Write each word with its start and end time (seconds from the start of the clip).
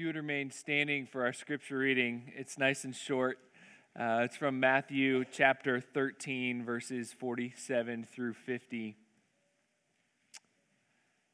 you 0.00 0.06
would 0.06 0.16
remain 0.16 0.50
standing 0.50 1.04
for 1.04 1.26
our 1.26 1.32
scripture 1.34 1.76
reading, 1.76 2.32
it's 2.34 2.56
nice 2.56 2.84
and 2.84 2.96
short. 2.96 3.38
Uh, 3.94 4.22
it's 4.24 4.34
from 4.34 4.58
Matthew 4.58 5.26
chapter 5.30 5.78
13, 5.78 6.64
verses 6.64 7.12
47 7.12 8.04
through 8.10 8.32
50. 8.32 8.96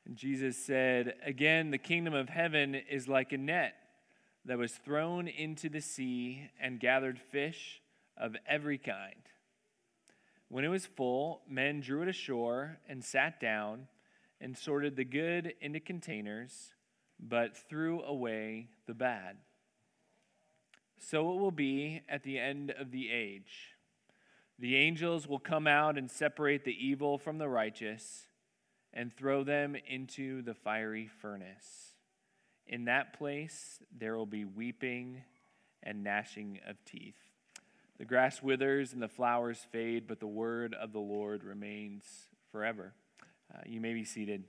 And 0.05 0.17
Jesus 0.17 0.57
said, 0.57 1.15
Again, 1.25 1.71
the 1.71 1.79
kingdom 1.79 2.13
of 2.13 2.29
heaven 2.29 2.75
is 2.75 3.07
like 3.07 3.33
a 3.33 3.39
net 3.39 3.75
that 4.47 4.59
was 4.59 4.73
thrown 4.73 5.29
into 5.29 5.69
the 5.69 5.81
sea 5.81 6.51
and 6.61 6.81
gathered 6.81 7.21
fish 7.21 7.81
of 8.17 8.35
every 8.49 8.79
kind. 8.79 9.15
When 10.49 10.65
it 10.65 10.71
was 10.71 10.87
full, 10.87 11.43
men 11.49 11.79
drew 11.83 12.03
it 12.03 12.09
ashore 12.09 12.79
and 12.89 13.05
sat 13.05 13.39
down 13.39 13.87
and 14.41 14.59
sorted 14.59 14.97
the 14.97 15.05
good 15.05 15.55
into 15.61 15.79
containers 15.79 16.73
but 17.21 17.57
threw 17.69 18.03
away 18.03 18.69
the 18.87 18.95
bad. 18.95 19.37
So 20.99 21.33
it 21.33 21.41
will 21.41 21.51
be 21.51 22.03
at 22.09 22.23
the 22.23 22.39
end 22.39 22.71
of 22.71 22.91
the 22.91 23.11
age. 23.11 23.77
The 24.59 24.77
angels 24.77 25.27
will 25.27 25.39
come 25.39 25.67
out 25.67 25.99
and 25.99 26.11
separate 26.11 26.65
the 26.65 26.77
evil 26.87 27.19
from 27.19 27.39
the 27.39 27.49
righteous 27.49 28.29
and 28.93 29.15
throw 29.15 29.45
them 29.45 29.77
into 29.87 30.43
the 30.43 30.55
fiery 30.55 31.07
furnace. 31.07 31.93
In 32.67 32.87
that 32.87 33.13
place 33.19 33.81
there 33.97 34.17
will 34.17 34.27
be 34.27 34.45
weeping 34.45 35.23
and 35.83 36.03
gnashing 36.03 36.61
of 36.67 36.83
teeth. 36.85 37.19
The 37.99 38.05
grass 38.05 38.43
withers 38.43 38.93
and 38.93 39.03
the 39.03 39.09
flowers 39.09 39.67
fade, 39.71 40.07
but 40.07 40.21
the 40.21 40.27
word 40.27 40.75
of 40.75 40.93
the 40.93 40.99
Lord 40.99 41.45
remains 41.45 42.05
forever. 42.51 42.93
Uh, 43.55 43.61
you 43.65 43.81
may 43.81 43.95
be 43.95 44.05
seated. 44.05 44.45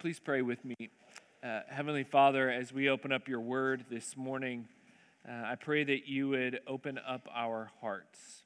Please 0.00 0.20
pray 0.20 0.42
with 0.42 0.64
me. 0.64 0.76
Uh, 1.42 1.62
Heavenly 1.68 2.04
Father, 2.04 2.48
as 2.48 2.72
we 2.72 2.88
open 2.88 3.10
up 3.10 3.26
your 3.26 3.40
word 3.40 3.84
this 3.90 4.16
morning, 4.16 4.68
uh, 5.28 5.32
I 5.44 5.56
pray 5.56 5.82
that 5.82 6.06
you 6.06 6.28
would 6.28 6.60
open 6.68 7.00
up 7.04 7.26
our 7.34 7.72
hearts. 7.80 8.44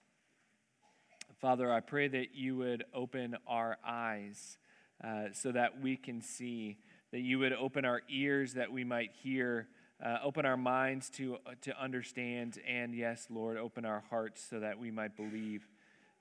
Father, 1.42 1.70
I 1.70 1.80
pray 1.80 2.08
that 2.08 2.34
you 2.34 2.56
would 2.56 2.84
open 2.94 3.36
our 3.46 3.76
eyes 3.86 4.56
uh, 5.04 5.24
so 5.34 5.52
that 5.52 5.82
we 5.82 5.94
can 5.94 6.22
see, 6.22 6.78
that 7.10 7.20
you 7.20 7.38
would 7.40 7.52
open 7.52 7.84
our 7.84 8.00
ears 8.08 8.54
that 8.54 8.72
we 8.72 8.82
might 8.82 9.10
hear, 9.22 9.68
uh, 10.02 10.20
open 10.24 10.46
our 10.46 10.56
minds 10.56 11.10
to, 11.10 11.36
to 11.60 11.78
understand, 11.78 12.60
and 12.66 12.94
yes, 12.94 13.26
Lord, 13.28 13.58
open 13.58 13.84
our 13.84 14.02
hearts 14.08 14.42
so 14.48 14.58
that 14.60 14.78
we 14.78 14.90
might 14.90 15.18
believe 15.18 15.68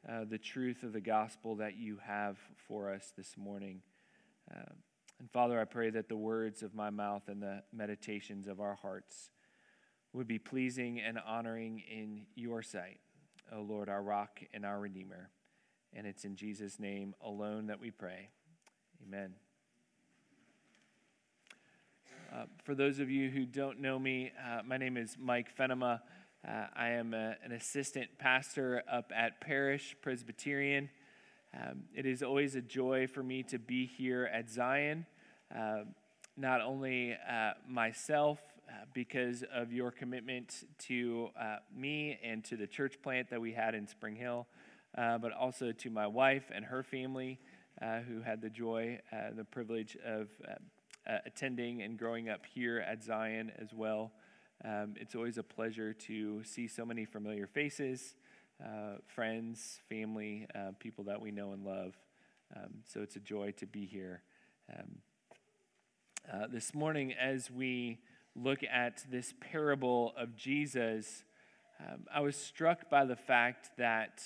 uh, 0.09 0.25
the 0.29 0.37
truth 0.37 0.83
of 0.83 0.91
the 0.91 0.99
gospel 0.99 1.55
that 1.55 1.77
you 1.77 1.99
have 2.05 2.35
for 2.67 2.91
us 2.91 3.13
this 3.15 3.37
morning. 3.37 3.81
Uh, 5.22 5.23
and 5.23 5.31
Father, 5.31 5.59
I 5.59 5.66
pray 5.66 5.89
that 5.91 6.09
the 6.09 6.16
words 6.16 6.64
of 6.64 6.73
my 6.73 6.89
mouth 6.89 7.23
and 7.27 7.41
the 7.41 7.64
meditations 7.72 8.47
of 8.47 8.59
our 8.59 8.75
hearts 8.75 9.30
would 10.14 10.27
be 10.27 10.39
pleasing 10.39 11.00
and 11.00 11.19
honoring 11.25 11.83
in 11.89 12.23
your 12.36 12.61
sight, 12.61 13.00
O 13.53 13.61
Lord, 13.61 13.88
our 13.89 14.02
rock 14.02 14.42
and 14.53 14.66
our 14.66 14.80
redeemer. 14.80 15.30
And 15.94 16.08
it's 16.08 16.25
in 16.25 16.36
Jesus' 16.36 16.80
name 16.80 17.14
alone 17.22 17.67
that 17.67 17.80
we 17.80 17.92
pray. 17.92 18.30
Amen. 19.08 19.33
Uh, 22.33 22.45
for 22.64 22.75
those 22.75 22.99
of 22.99 23.09
you 23.09 23.30
who 23.30 23.45
don't 23.45 23.80
know 23.80 23.99
me, 23.99 24.31
uh, 24.39 24.61
my 24.66 24.77
name 24.77 24.97
is 24.97 25.17
Mike 25.19 25.55
Fenema. 25.55 25.99
Uh, 26.47 26.66
I 26.75 26.92
am 26.92 27.14
a, 27.14 27.36
an 27.44 27.52
assistant 27.52 28.08
pastor 28.17 28.83
up 28.92 29.11
at 29.16 29.42
Parish 29.42 29.95
Presbyterian. 30.02 30.89
Um, 31.53 31.83
it 31.94 32.05
is 32.05 32.23
always 32.23 32.55
a 32.55 32.61
joy 32.61 33.08
for 33.08 33.22
me 33.22 33.44
to 33.44 33.59
be 33.59 33.86
here 33.86 34.30
at 34.33 34.49
Zion. 34.49 35.05
Uh, 35.55 35.83
not 36.38 36.61
only 36.61 37.16
uh, 37.30 37.52
myself, 37.67 38.39
uh, 38.70 38.86
because 38.93 39.43
of 39.53 39.73
your 39.73 39.92
commitment 39.92 40.64
to 40.80 41.30
uh, 41.39 41.58
me 41.76 42.17
and 42.23 42.43
to 42.45 42.55
the 42.55 42.67
church 42.67 43.02
plant 43.02 43.30
that 43.30 43.42
we 43.42 43.52
had 43.52 43.76
in 43.76 43.86
Spring 43.86 44.15
Hill, 44.15 44.48
uh, 44.98 45.17
but 45.17 45.33
also 45.33 45.71
to 45.73 45.89
my 45.89 46.08
wife 46.08 46.52
and 46.53 46.65
her 46.65 46.83
family, 46.83 47.39
who 48.08 48.21
had 48.21 48.42
the 48.42 48.49
joy, 48.49 48.99
the 49.36 49.43
privilege 49.43 49.98
of 50.05 50.30
attending 51.26 51.81
and 51.81 51.97
growing 51.97 52.30
up 52.30 52.45
here 52.45 52.80
at 52.80 53.03
Zion 53.03 53.52
as 53.58 53.73
well. 53.73 54.11
Um, 54.64 54.93
it's 54.97 55.15
always 55.15 55.39
a 55.39 55.43
pleasure 55.43 55.92
to 55.92 56.43
see 56.43 56.67
so 56.67 56.86
many 56.86 57.05
familiar 57.05 57.47
faces 57.47 58.14
uh, 58.64 58.97
friends, 59.08 59.80
family, 59.89 60.47
uh, 60.53 60.71
people 60.80 61.05
that 61.05 61.20
we 61.20 61.31
know 61.31 61.52
and 61.52 61.65
love. 61.65 61.95
Um, 62.55 62.83
so 62.86 63.02
it's 63.02 63.15
a 63.15 63.20
joy 63.20 63.52
to 63.58 63.65
be 63.65 63.86
here. 63.86 64.21
Um, 64.71 64.97
uh, 66.30 66.48
this 66.48 66.73
morning, 66.73 67.14
as 67.14 67.49
we 67.49 67.99
look 68.36 68.59
at 68.64 69.04
this 69.09 69.33
parable 69.39 70.14
of 70.17 70.36
Jesus, 70.36 71.23
um, 71.80 72.05
I 72.14 72.21
was 72.21 72.36
struck 72.36 72.89
by 72.89 73.05
the 73.05 73.15
fact 73.15 73.71
that 73.77 74.21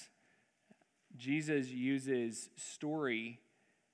Jesus 1.15 1.69
uses 1.69 2.49
story 2.57 3.39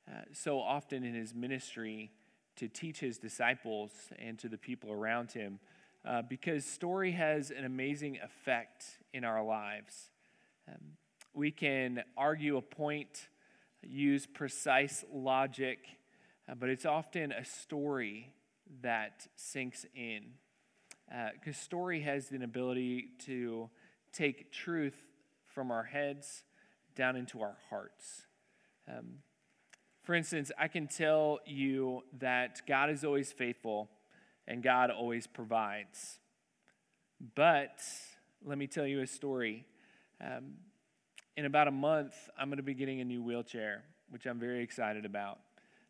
uh, 0.09 0.21
so 0.33 0.59
often 0.59 1.03
in 1.03 1.13
his 1.13 1.35
ministry 1.35 2.11
to 2.55 2.67
teach 2.67 2.99
his 2.99 3.17
disciples 3.17 3.91
and 4.17 4.37
to 4.39 4.49
the 4.49 4.57
people 4.57 4.91
around 4.91 5.31
him. 5.31 5.59
Uh, 6.03 6.23
because 6.23 6.65
story 6.65 7.11
has 7.11 7.51
an 7.51 7.63
amazing 7.63 8.17
effect 8.23 8.83
in 9.13 9.23
our 9.23 9.43
lives. 9.43 10.09
Um, 10.67 10.97
we 11.33 11.51
can 11.51 12.03
argue 12.17 12.57
a 12.57 12.61
point, 12.61 13.27
use 13.83 14.25
precise 14.25 15.05
logic, 15.13 15.77
uh, 16.51 16.55
but 16.59 16.69
it's 16.69 16.85
often 16.85 17.31
a 17.31 17.45
story 17.45 18.33
that 18.81 19.27
sinks 19.35 19.85
in. 19.95 20.23
Because 21.07 21.55
uh, 21.55 21.63
story 21.63 22.01
has 22.01 22.31
an 22.31 22.41
ability 22.41 23.09
to 23.25 23.69
take 24.13 24.51
truth 24.51 24.95
from 25.47 25.71
our 25.71 25.83
heads 25.83 26.43
down 26.95 27.15
into 27.15 27.41
our 27.41 27.57
hearts. 27.69 28.23
Um, 28.87 29.19
for 30.03 30.15
instance, 30.15 30.51
I 30.57 30.67
can 30.67 30.87
tell 30.87 31.39
you 31.45 32.03
that 32.19 32.61
God 32.67 32.89
is 32.89 33.03
always 33.03 33.31
faithful 33.31 33.89
and 34.47 34.63
God 34.63 34.89
always 34.89 35.27
provides. 35.27 36.19
But 37.35 37.79
let 38.43 38.57
me 38.57 38.67
tell 38.67 38.87
you 38.87 39.01
a 39.01 39.07
story. 39.07 39.65
Um, 40.19 40.53
in 41.37 41.45
about 41.45 41.67
a 41.67 41.71
month, 41.71 42.13
I'm 42.37 42.49
going 42.49 42.57
to 42.57 42.63
be 42.63 42.73
getting 42.73 42.99
a 42.99 43.05
new 43.05 43.21
wheelchair, 43.21 43.83
which 44.09 44.25
I'm 44.25 44.39
very 44.39 44.63
excited 44.63 45.05
about. 45.05 45.39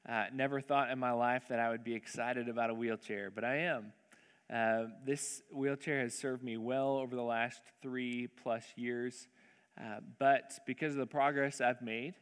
Uh, 0.07 0.25
never 0.34 0.62
thought 0.62 0.89
in 0.89 0.97
my 0.97 1.12
life 1.12 1.44
that 1.50 1.59
I 1.59 1.69
would 1.69 1.84
be 1.84 1.94
excited 1.94 2.50
about 2.50 2.69
a 2.69 2.73
wheelchair, 2.73 3.29
but 3.29 3.44
I 3.44 3.57
am. 3.57 3.94
Uh, 4.51 4.85
this 5.06 5.44
wheelchair 5.53 6.01
has 6.01 6.13
served 6.13 6.44
me 6.44 6.57
well 6.57 6.97
over 6.97 7.16
the 7.16 7.22
last 7.22 7.62
three 7.81 8.28
plus 8.41 8.63
years, 8.75 9.28
uh, 9.79 10.00
but 10.19 10.59
because 10.66 10.94
of 10.94 11.00
the 11.00 11.06
progress 11.06 11.61
I've 11.61 11.81
made, 11.81 12.16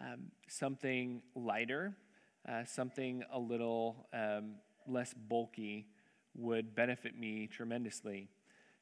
um, 0.00 0.30
something 0.48 1.22
lighter, 1.34 1.96
uh, 2.48 2.64
something 2.64 3.24
a 3.32 3.38
little 3.38 4.06
um, 4.12 4.54
less 4.86 5.12
bulky 5.12 5.88
would 6.34 6.74
benefit 6.74 7.18
me 7.18 7.48
tremendously. 7.48 8.28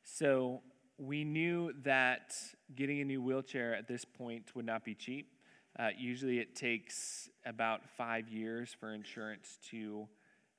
So 0.04 0.62
we 0.98 1.24
knew 1.24 1.72
that 1.84 2.34
getting 2.74 3.00
a 3.00 3.04
new 3.04 3.22
wheelchair 3.22 3.74
at 3.74 3.88
this 3.88 4.04
point 4.04 4.54
would 4.54 4.66
not 4.66 4.84
be 4.84 4.94
cheap. 4.94 5.31
Uh, 5.78 5.88
usually, 5.96 6.38
it 6.38 6.54
takes 6.54 7.30
about 7.46 7.80
five 7.96 8.28
years 8.28 8.74
for 8.78 8.92
insurance 8.92 9.58
to 9.70 10.06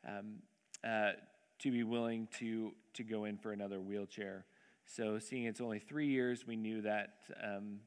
um, 0.07 0.35
uh, 0.83 1.11
to 1.59 1.71
be 1.71 1.83
willing 1.83 2.27
to 2.39 2.73
to 2.93 3.03
go 3.03 3.25
in 3.25 3.37
for 3.37 3.51
another 3.51 3.79
wheelchair. 3.79 4.45
So, 4.85 5.19
seeing 5.19 5.45
it's 5.45 5.61
only 5.61 5.79
three 5.79 6.07
years, 6.07 6.45
we 6.47 6.55
knew 6.55 6.81
that 6.81 7.13
um, 7.43 7.79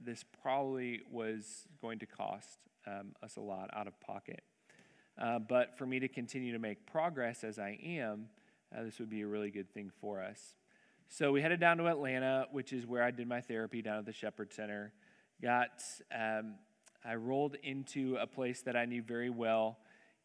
this 0.00 0.24
probably 0.42 1.00
was 1.10 1.66
going 1.80 1.98
to 2.00 2.06
cost 2.06 2.58
um, 2.86 3.14
us 3.22 3.36
a 3.36 3.40
lot 3.40 3.70
out 3.74 3.86
of 3.86 3.98
pocket. 4.00 4.42
Uh, 5.20 5.38
but 5.38 5.76
for 5.76 5.86
me 5.86 6.00
to 6.00 6.08
continue 6.08 6.52
to 6.52 6.58
make 6.58 6.86
progress 6.86 7.44
as 7.44 7.58
I 7.58 7.78
am, 7.82 8.26
uh, 8.76 8.82
this 8.82 8.98
would 8.98 9.10
be 9.10 9.22
a 9.22 9.26
really 9.26 9.50
good 9.50 9.70
thing 9.72 9.90
for 10.00 10.22
us. 10.22 10.54
So 11.08 11.30
we 11.30 11.42
headed 11.42 11.60
down 11.60 11.76
to 11.78 11.88
Atlanta, 11.88 12.46
which 12.52 12.72
is 12.72 12.86
where 12.86 13.02
I 13.02 13.10
did 13.10 13.28
my 13.28 13.40
therapy 13.40 13.82
down 13.82 13.98
at 13.98 14.06
the 14.06 14.12
Shepherd 14.12 14.52
Center. 14.52 14.92
Got, 15.42 15.82
um, 16.14 16.54
I 17.04 17.16
rolled 17.16 17.56
into 17.64 18.16
a 18.20 18.28
place 18.28 18.62
that 18.62 18.76
I 18.76 18.84
knew 18.84 19.02
very 19.02 19.28
well, 19.28 19.78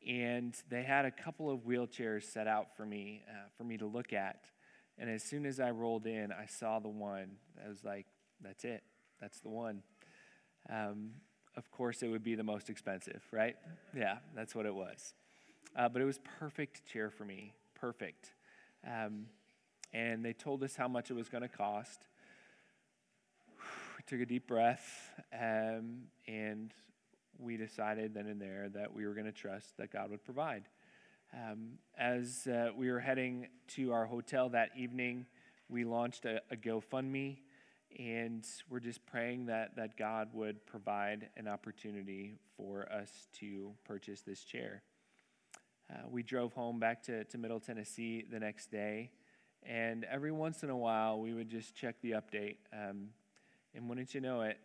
and 0.07 0.55
they 0.69 0.83
had 0.83 1.05
a 1.05 1.11
couple 1.11 1.49
of 1.49 1.61
wheelchairs 1.61 2.23
set 2.23 2.47
out 2.47 2.77
for 2.77 2.85
me, 2.85 3.23
uh, 3.27 3.47
for 3.57 3.63
me 3.63 3.77
to 3.77 3.87
look 3.87 4.13
at. 4.13 4.45
And 4.99 5.09
as 5.09 5.23
soon 5.23 5.47
as 5.47 5.59
I 5.59 5.71
rolled 5.71 6.05
in, 6.05 6.31
I 6.31 6.45
saw 6.45 6.77
the 6.77 6.89
one. 6.89 7.37
I 7.63 7.67
was 7.67 7.83
like, 7.83 8.05
that's 8.41 8.63
it. 8.63 8.83
That's 9.19 9.39
the 9.39 9.49
one. 9.49 9.81
Um, 10.69 11.13
of 11.55 11.71
course, 11.71 12.03
it 12.03 12.09
would 12.09 12.23
be 12.23 12.35
the 12.35 12.43
most 12.43 12.69
expensive, 12.69 13.23
right? 13.31 13.55
Yeah, 13.95 14.17
that's 14.35 14.53
what 14.53 14.67
it 14.67 14.75
was. 14.75 15.15
Uh, 15.75 15.89
but 15.89 15.99
it 15.99 16.05
was 16.05 16.19
perfect 16.39 16.85
chair 16.85 17.09
for 17.09 17.25
me. 17.25 17.53
Perfect. 17.73 18.33
Um, 18.85 19.25
and 19.93 20.23
they 20.23 20.33
told 20.33 20.63
us 20.63 20.75
how 20.75 20.87
much 20.87 21.09
it 21.09 21.15
was 21.15 21.27
going 21.27 21.41
to 21.41 21.49
cost. 21.49 22.05
Took 24.07 24.21
a 24.21 24.25
deep 24.25 24.47
breath, 24.47 25.11
um, 25.33 26.03
and 26.29 26.73
we 27.37 27.57
decided 27.57 28.13
then 28.13 28.27
and 28.27 28.41
there 28.41 28.69
that 28.73 28.93
we 28.93 29.05
were 29.05 29.13
going 29.13 29.25
to 29.25 29.33
trust 29.33 29.75
that 29.75 29.91
God 29.91 30.11
would 30.11 30.23
provide. 30.23 30.63
Um, 31.33 31.71
as 31.99 32.47
uh, 32.47 32.69
we 32.73 32.89
were 32.89 33.01
heading 33.01 33.49
to 33.75 33.91
our 33.91 34.05
hotel 34.05 34.47
that 34.49 34.69
evening, 34.77 35.25
we 35.67 35.83
launched 35.83 36.23
a, 36.23 36.41
a 36.49 36.55
GoFundMe, 36.55 37.39
and 37.99 38.47
we're 38.69 38.79
just 38.79 39.05
praying 39.05 39.47
that, 39.47 39.75
that 39.75 39.97
God 39.97 40.29
would 40.31 40.65
provide 40.65 41.27
an 41.35 41.49
opportunity 41.49 42.35
for 42.55 42.89
us 42.89 43.11
to 43.39 43.73
purchase 43.83 44.21
this 44.21 44.45
chair. 44.45 44.83
Uh, 45.91 46.07
we 46.09 46.23
drove 46.23 46.53
home 46.53 46.79
back 46.79 47.03
to, 47.03 47.25
to 47.25 47.37
Middle 47.37 47.59
Tennessee 47.59 48.23
the 48.31 48.39
next 48.39 48.71
day, 48.71 49.11
and 49.63 50.05
every 50.05 50.31
once 50.31 50.63
in 50.63 50.69
a 50.69 50.77
while 50.77 51.19
we 51.19 51.33
would 51.33 51.49
just 51.49 51.75
check 51.75 51.99
the 52.01 52.11
update. 52.11 52.55
Um, 52.71 53.09
and 53.77 53.87
wouldn't 53.87 54.15
you 54.15 54.21
know 54.21 54.41
it, 54.41 54.57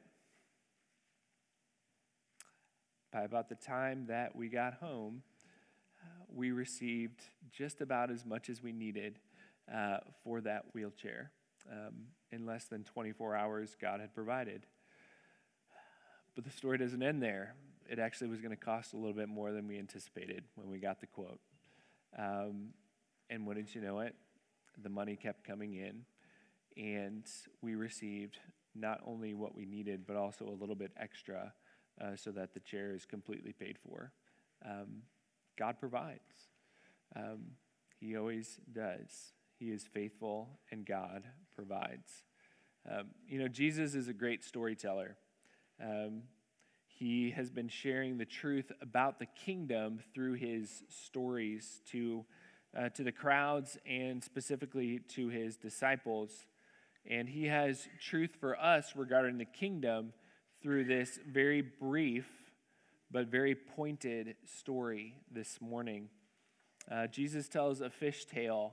by 3.12 3.24
about 3.24 3.50
the 3.50 3.54
time 3.54 4.06
that 4.08 4.34
we 4.34 4.48
got 4.48 4.74
home, 4.74 5.22
uh, 6.02 6.24
we 6.34 6.50
received 6.50 7.20
just 7.52 7.82
about 7.82 8.10
as 8.10 8.24
much 8.24 8.48
as 8.48 8.62
we 8.62 8.72
needed 8.72 9.18
uh, 9.72 9.98
for 10.24 10.40
that 10.40 10.64
wheelchair. 10.72 11.30
Um, 11.70 12.06
in 12.32 12.46
less 12.46 12.64
than 12.64 12.84
24 12.84 13.36
hours, 13.36 13.76
God 13.78 14.00
had 14.00 14.14
provided. 14.14 14.64
But 16.34 16.44
the 16.44 16.50
story 16.50 16.78
doesn't 16.78 17.02
end 17.02 17.22
there. 17.22 17.54
It 17.90 17.98
actually 17.98 18.28
was 18.28 18.40
going 18.40 18.56
to 18.56 18.64
cost 18.64 18.94
a 18.94 18.96
little 18.96 19.12
bit 19.12 19.28
more 19.28 19.52
than 19.52 19.68
we 19.68 19.78
anticipated 19.78 20.44
when 20.54 20.70
we 20.70 20.78
got 20.78 21.02
the 21.02 21.06
quote. 21.06 21.40
Um, 22.18 22.70
and 23.28 23.46
wouldn't 23.46 23.74
you 23.74 23.82
know 23.82 24.00
it, 24.00 24.14
the 24.82 24.88
money 24.88 25.16
kept 25.16 25.44
coming 25.44 25.74
in, 25.74 26.06
and 26.82 27.26
we 27.60 27.74
received 27.74 28.38
not 28.74 29.00
only 29.06 29.34
what 29.34 29.54
we 29.54 29.64
needed, 29.66 30.06
but 30.06 30.16
also 30.16 30.46
a 30.46 30.56
little 30.58 30.74
bit 30.74 30.92
extra 30.96 31.52
uh, 32.00 32.16
so 32.16 32.30
that 32.30 32.54
the 32.54 32.60
chair 32.60 32.94
is 32.94 33.04
completely 33.04 33.52
paid 33.52 33.78
for. 33.78 34.12
Um, 34.64 35.02
God 35.58 35.78
provides. 35.78 36.48
Um, 37.14 37.52
he 38.00 38.16
always 38.16 38.58
does. 38.72 39.32
He 39.58 39.70
is 39.70 39.84
faithful, 39.84 40.58
and 40.70 40.84
God 40.84 41.24
provides. 41.54 42.24
Um, 42.90 43.08
you 43.28 43.38
know, 43.38 43.48
Jesus 43.48 43.94
is 43.94 44.08
a 44.08 44.12
great 44.12 44.42
storyteller. 44.42 45.16
Um, 45.80 46.22
he 46.86 47.30
has 47.30 47.50
been 47.50 47.68
sharing 47.68 48.18
the 48.18 48.24
truth 48.24 48.70
about 48.80 49.18
the 49.18 49.26
kingdom 49.26 50.00
through 50.14 50.34
his 50.34 50.84
stories 50.88 51.80
to, 51.90 52.24
uh, 52.76 52.88
to 52.90 53.02
the 53.02 53.12
crowds 53.12 53.78
and 53.86 54.22
specifically 54.22 55.00
to 55.08 55.28
his 55.28 55.56
disciples. 55.56 56.46
And 57.08 57.28
he 57.28 57.46
has 57.46 57.88
truth 58.00 58.36
for 58.38 58.58
us 58.58 58.92
regarding 58.94 59.38
the 59.38 59.44
kingdom 59.44 60.12
through 60.62 60.84
this 60.84 61.18
very 61.26 61.60
brief 61.60 62.26
but 63.12 63.26
very 63.26 63.54
pointed 63.54 64.36
story 64.46 65.14
this 65.30 65.60
morning. 65.60 66.08
Uh, 66.90 67.06
Jesus 67.06 67.46
tells 67.46 67.82
a 67.82 67.90
fish 67.90 68.24
tale, 68.24 68.72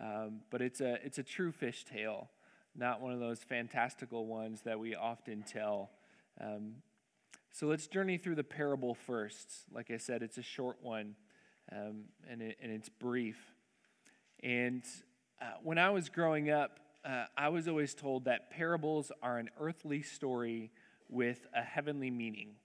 um, 0.00 0.40
but 0.50 0.62
it's 0.62 0.80
a, 0.80 0.94
it's 1.04 1.18
a 1.18 1.22
true 1.22 1.52
fish 1.52 1.84
tale, 1.84 2.30
not 2.74 3.02
one 3.02 3.12
of 3.12 3.20
those 3.20 3.40
fantastical 3.40 4.26
ones 4.26 4.62
that 4.62 4.80
we 4.80 4.94
often 4.94 5.42
tell. 5.42 5.90
Um, 6.40 6.76
so 7.52 7.66
let's 7.66 7.86
journey 7.86 8.16
through 8.16 8.36
the 8.36 8.44
parable 8.44 8.94
first. 8.94 9.50
Like 9.70 9.90
I 9.90 9.98
said, 9.98 10.22
it's 10.22 10.38
a 10.38 10.42
short 10.42 10.78
one 10.80 11.14
um, 11.70 12.04
and, 12.30 12.40
it, 12.40 12.56
and 12.62 12.72
it's 12.72 12.88
brief. 12.88 13.38
And 14.42 14.84
uh, 15.40 15.46
when 15.62 15.78
I 15.78 15.90
was 15.90 16.08
growing 16.08 16.50
up, 16.50 16.78
uh, 17.06 17.26
I 17.36 17.48
was 17.50 17.68
always 17.68 17.94
told 17.94 18.24
that 18.24 18.50
parables 18.50 19.12
are 19.22 19.38
an 19.38 19.48
earthly 19.60 20.02
story 20.02 20.72
with 21.08 21.46
a 21.54 21.62
heavenly 21.62 22.10
meaning. 22.10 22.56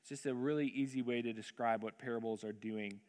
It's 0.00 0.08
just 0.08 0.26
a 0.26 0.34
really 0.34 0.66
easy 0.66 1.02
way 1.02 1.20
to 1.20 1.32
describe 1.32 1.82
what 1.82 1.98
parables 1.98 2.42
are 2.42 2.52
doing. 2.52 3.00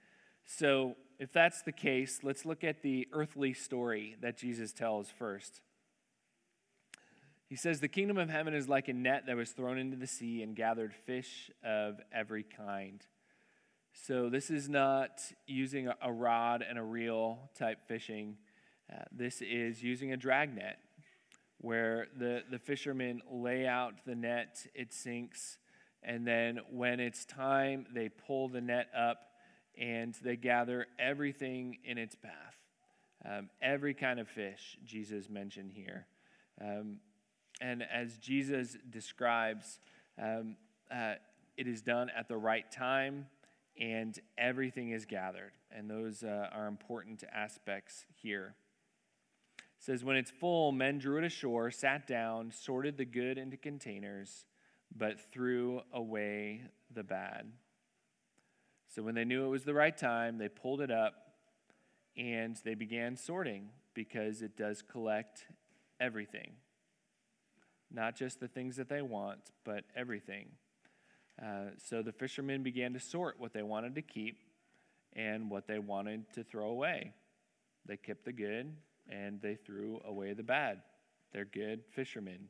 So, 0.45 0.95
if 1.17 1.31
that's 1.31 1.61
the 1.61 1.71
case, 1.71 2.19
let's 2.23 2.45
look 2.45 2.63
at 2.63 2.81
the 2.81 3.07
earthly 3.13 3.53
story 3.53 4.17
that 4.21 4.37
Jesus 4.37 4.73
tells 4.73 5.09
first. 5.09 5.61
He 7.47 7.55
says, 7.55 7.79
The 7.79 7.87
kingdom 7.87 8.17
of 8.17 8.29
heaven 8.29 8.53
is 8.53 8.67
like 8.67 8.87
a 8.87 8.93
net 8.93 9.27
that 9.27 9.37
was 9.37 9.51
thrown 9.51 9.77
into 9.77 9.95
the 9.95 10.07
sea 10.07 10.41
and 10.41 10.55
gathered 10.55 10.93
fish 10.93 11.51
of 11.63 12.01
every 12.11 12.43
kind. 12.43 13.05
So, 13.93 14.29
this 14.29 14.49
is 14.49 14.67
not 14.67 15.21
using 15.47 15.89
a 16.01 16.11
rod 16.11 16.65
and 16.67 16.77
a 16.77 16.83
reel 16.83 17.49
type 17.57 17.87
fishing. 17.87 18.37
Uh, 18.91 19.03
this 19.11 19.41
is 19.41 19.81
using 19.81 20.11
a 20.11 20.17
drag 20.17 20.53
net 20.53 20.79
where 21.59 22.07
the, 22.17 22.43
the 22.49 22.59
fishermen 22.59 23.21
lay 23.29 23.67
out 23.67 23.93
the 24.05 24.15
net, 24.15 24.65
it 24.73 24.91
sinks, 24.93 25.57
and 26.03 26.25
then 26.25 26.59
when 26.71 26.99
it's 26.99 27.23
time, 27.25 27.85
they 27.93 28.09
pull 28.09 28.47
the 28.47 28.61
net 28.61 28.87
up 28.97 29.19
and 29.79 30.15
they 30.23 30.35
gather 30.35 30.87
everything 30.99 31.77
in 31.85 31.97
its 31.97 32.15
path. 32.15 32.57
Um, 33.23 33.49
every 33.61 33.93
kind 33.93 34.19
of 34.19 34.27
fish, 34.27 34.77
Jesus 34.83 35.29
mentioned 35.29 35.71
here. 35.73 36.07
Um, 36.59 36.97
and 37.61 37.83
as 37.83 38.17
Jesus 38.17 38.75
describes, 38.89 39.79
um, 40.19 40.55
uh, 40.91 41.13
it 41.55 41.67
is 41.67 41.83
done 41.83 42.09
at 42.17 42.27
the 42.27 42.37
right 42.37 42.69
time 42.71 43.27
and 43.79 44.19
everything 44.37 44.89
is 44.89 45.05
gathered. 45.05 45.51
And 45.71 45.89
those 45.89 46.23
uh, 46.23 46.49
are 46.51 46.67
important 46.67 47.23
aspects 47.31 48.05
here 48.15 48.55
says, 49.81 50.03
When 50.03 50.15
it's 50.15 50.31
full, 50.31 50.71
men 50.71 50.99
drew 50.99 51.17
it 51.17 51.25
ashore, 51.25 51.71
sat 51.71 52.07
down, 52.07 52.51
sorted 52.51 52.97
the 52.97 53.05
good 53.05 53.37
into 53.37 53.57
containers, 53.57 54.45
but 54.95 55.19
threw 55.31 55.81
away 55.91 56.61
the 56.93 57.03
bad. 57.03 57.51
So 58.87 59.01
when 59.01 59.15
they 59.15 59.25
knew 59.25 59.45
it 59.45 59.49
was 59.49 59.63
the 59.63 59.73
right 59.73 59.97
time, 59.97 60.37
they 60.37 60.49
pulled 60.49 60.81
it 60.81 60.91
up 60.91 61.13
and 62.15 62.57
they 62.63 62.75
began 62.75 63.15
sorting 63.15 63.69
because 63.93 64.41
it 64.41 64.55
does 64.55 64.81
collect 64.81 65.45
everything. 65.99 66.51
Not 67.89 68.15
just 68.15 68.39
the 68.39 68.47
things 68.47 68.75
that 68.75 68.87
they 68.87 69.01
want, 69.01 69.39
but 69.63 69.83
everything. 69.95 70.47
Uh, 71.41 71.71
so 71.77 72.03
the 72.03 72.11
fishermen 72.11 72.61
began 72.63 72.93
to 72.93 72.99
sort 72.99 73.39
what 73.39 73.53
they 73.53 73.63
wanted 73.63 73.95
to 73.95 74.01
keep 74.01 74.39
and 75.13 75.49
what 75.49 75.67
they 75.67 75.79
wanted 75.79 76.31
to 76.33 76.43
throw 76.43 76.69
away. 76.69 77.13
They 77.85 77.97
kept 77.97 78.25
the 78.25 78.33
good, 78.33 78.75
and 79.09 79.41
they 79.41 79.55
threw 79.55 80.01
away 80.05 80.33
the 80.33 80.43
bad. 80.43 80.81
They're 81.33 81.45
good 81.45 81.83
fishermen. 81.91 82.49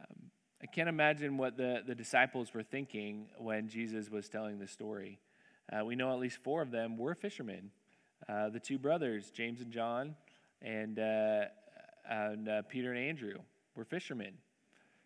Um, 0.00 0.30
I 0.62 0.66
can't 0.66 0.88
imagine 0.88 1.36
what 1.36 1.56
the, 1.56 1.82
the 1.86 1.94
disciples 1.94 2.54
were 2.54 2.62
thinking 2.62 3.28
when 3.38 3.68
Jesus 3.68 4.10
was 4.10 4.28
telling 4.28 4.58
the 4.58 4.68
story. 4.68 5.18
Uh, 5.72 5.84
we 5.84 5.94
know 5.94 6.12
at 6.12 6.18
least 6.18 6.38
four 6.42 6.62
of 6.62 6.70
them 6.70 6.96
were 6.96 7.14
fishermen 7.14 7.70
uh, 8.28 8.48
the 8.48 8.60
two 8.60 8.78
brothers, 8.78 9.30
James 9.30 9.60
and 9.60 9.72
John, 9.72 10.14
and, 10.60 10.98
uh, 10.98 11.44
and 12.08 12.48
uh, 12.48 12.62
Peter 12.62 12.92
and 12.92 12.98
Andrew, 12.98 13.34
were 13.74 13.84
fishermen. 13.84 14.34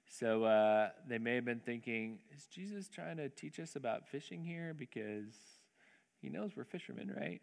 So 0.08 0.44
uh, 0.44 0.90
they 1.08 1.18
may 1.18 1.34
have 1.34 1.44
been 1.44 1.60
thinking, 1.60 2.18
is 2.36 2.46
Jesus 2.46 2.88
trying 2.88 3.16
to 3.16 3.28
teach 3.28 3.58
us 3.58 3.76
about 3.76 4.08
fishing 4.08 4.44
here? 4.44 4.74
Because 4.76 5.34
he 6.20 6.28
knows 6.28 6.52
we're 6.56 6.64
fishermen, 6.64 7.12
right? 7.16 7.40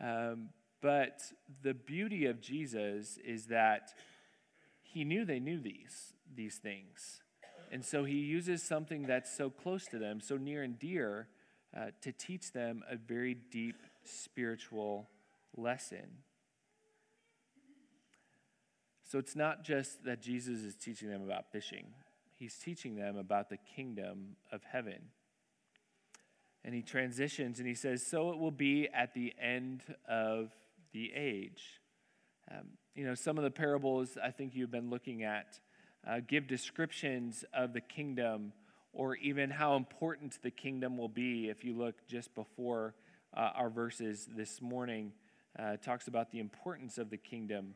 Um, 0.00 0.48
but 0.80 1.20
the 1.62 1.74
beauty 1.74 2.26
of 2.26 2.40
Jesus 2.40 3.18
is 3.24 3.46
that 3.46 3.92
he 4.82 5.04
knew 5.04 5.24
they 5.24 5.40
knew 5.40 5.60
these, 5.60 6.14
these 6.34 6.56
things. 6.56 7.22
And 7.70 7.84
so 7.84 8.04
he 8.04 8.16
uses 8.16 8.62
something 8.62 9.02
that's 9.02 9.34
so 9.34 9.50
close 9.50 9.86
to 9.86 9.98
them, 9.98 10.20
so 10.20 10.36
near 10.36 10.62
and 10.62 10.78
dear, 10.78 11.28
uh, 11.76 11.86
to 12.02 12.12
teach 12.12 12.52
them 12.52 12.82
a 12.90 12.96
very 12.96 13.34
deep 13.34 13.76
spiritual 14.04 15.08
lesson. 15.56 16.24
So 19.04 19.18
it's 19.18 19.36
not 19.36 19.64
just 19.64 20.04
that 20.04 20.20
Jesus 20.20 20.60
is 20.60 20.74
teaching 20.76 21.10
them 21.10 21.22
about 21.22 21.52
fishing, 21.52 21.86
he's 22.38 22.56
teaching 22.56 22.96
them 22.96 23.16
about 23.16 23.50
the 23.50 23.58
kingdom 23.76 24.36
of 24.50 24.62
heaven. 24.64 25.10
And 26.62 26.74
he 26.74 26.82
transitions 26.82 27.58
and 27.58 27.66
he 27.66 27.74
says, 27.74 28.06
So 28.06 28.30
it 28.30 28.38
will 28.38 28.50
be 28.50 28.88
at 28.92 29.14
the 29.14 29.32
end 29.40 29.82
of 30.08 30.52
the 30.92 31.12
age. 31.14 31.80
Um, 32.50 32.68
you 32.94 33.04
know, 33.04 33.14
some 33.14 33.38
of 33.38 33.44
the 33.44 33.50
parables 33.50 34.18
I 34.22 34.30
think 34.30 34.54
you've 34.54 34.70
been 34.70 34.90
looking 34.90 35.22
at 35.22 35.60
uh, 36.06 36.20
give 36.26 36.46
descriptions 36.46 37.44
of 37.52 37.72
the 37.72 37.80
kingdom 37.80 38.52
or 38.92 39.16
even 39.16 39.50
how 39.50 39.76
important 39.76 40.38
the 40.42 40.50
kingdom 40.50 40.96
will 40.96 41.08
be. 41.08 41.48
If 41.48 41.64
you 41.64 41.74
look 41.74 42.06
just 42.08 42.34
before 42.34 42.94
uh, 43.36 43.50
our 43.54 43.70
verses 43.70 44.28
this 44.36 44.60
morning, 44.60 45.12
uh, 45.58 45.76
talks 45.76 46.08
about 46.08 46.30
the 46.30 46.40
importance 46.40 46.98
of 46.98 47.10
the 47.10 47.16
kingdom 47.16 47.74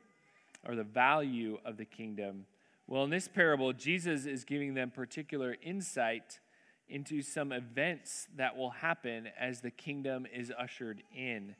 or 0.66 0.74
the 0.74 0.84
value 0.84 1.58
of 1.64 1.76
the 1.76 1.84
kingdom. 1.84 2.46
Well, 2.86 3.04
in 3.04 3.10
this 3.10 3.28
parable, 3.28 3.72
Jesus 3.72 4.26
is 4.26 4.44
giving 4.44 4.74
them 4.74 4.90
particular 4.90 5.56
insight 5.62 6.40
into 6.88 7.22
some 7.22 7.52
events 7.52 8.28
that 8.36 8.56
will 8.56 8.70
happen 8.70 9.28
as 9.38 9.60
the 9.60 9.70
kingdom 9.70 10.26
is 10.32 10.52
ushered 10.58 11.02
in. 11.14 11.56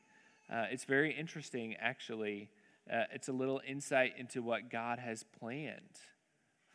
Uh, 0.50 0.66
it's 0.70 0.84
very 0.84 1.12
interesting, 1.12 1.74
actually. 1.80 2.50
Uh, 2.92 3.04
it's 3.12 3.28
a 3.28 3.32
little 3.32 3.60
insight 3.66 4.14
into 4.18 4.42
what 4.42 4.70
God 4.70 4.98
has 4.98 5.24
planned 5.38 5.98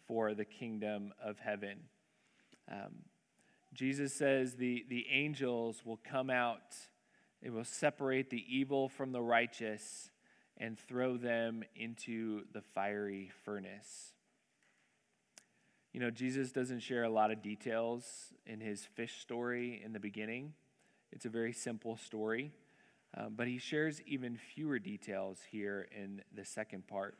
for 0.08 0.34
the 0.34 0.46
kingdom 0.46 1.14
of 1.24 1.38
heaven. 1.40 1.78
Um, 2.72 3.04
Jesus 3.74 4.14
says 4.14 4.56
the, 4.56 4.86
the 4.90 5.06
angels 5.12 5.84
will 5.86 6.00
come 6.04 6.30
out, 6.30 6.76
they 7.44 7.50
will 7.50 7.64
separate 7.64 8.30
the 8.30 8.44
evil 8.50 8.90
from 8.90 9.12
the 9.12 9.22
righteous 9.22 10.10
and 10.58 10.78
throw 10.78 11.16
them 11.16 11.64
into 11.76 12.42
the 12.52 12.62
fiery 12.62 13.32
furnace. 13.46 14.14
You 15.94 16.00
know, 16.00 16.12
Jesus 16.12 16.52
doesn't 16.52 16.82
share 16.82 17.04
a 17.04 17.10
lot 17.10 17.32
of 17.32 17.42
details 17.42 18.34
in 18.46 18.60
his 18.60 18.86
fish 18.86 19.22
story 19.22 19.82
in 19.84 19.94
the 19.94 20.00
beginning. 20.00 20.54
It's 21.12 21.26
a 21.26 21.30
very 21.30 21.54
simple 21.54 21.98
story, 21.98 22.52
um, 23.18 23.34
but 23.36 23.48
he 23.48 23.58
shares 23.58 24.01
even 24.06 24.38
fewer 24.38 24.80
details 24.80 25.39
here 25.51 25.88
in 25.96 26.22
the 26.36 26.46
second 26.46 26.88
part. 26.88 27.18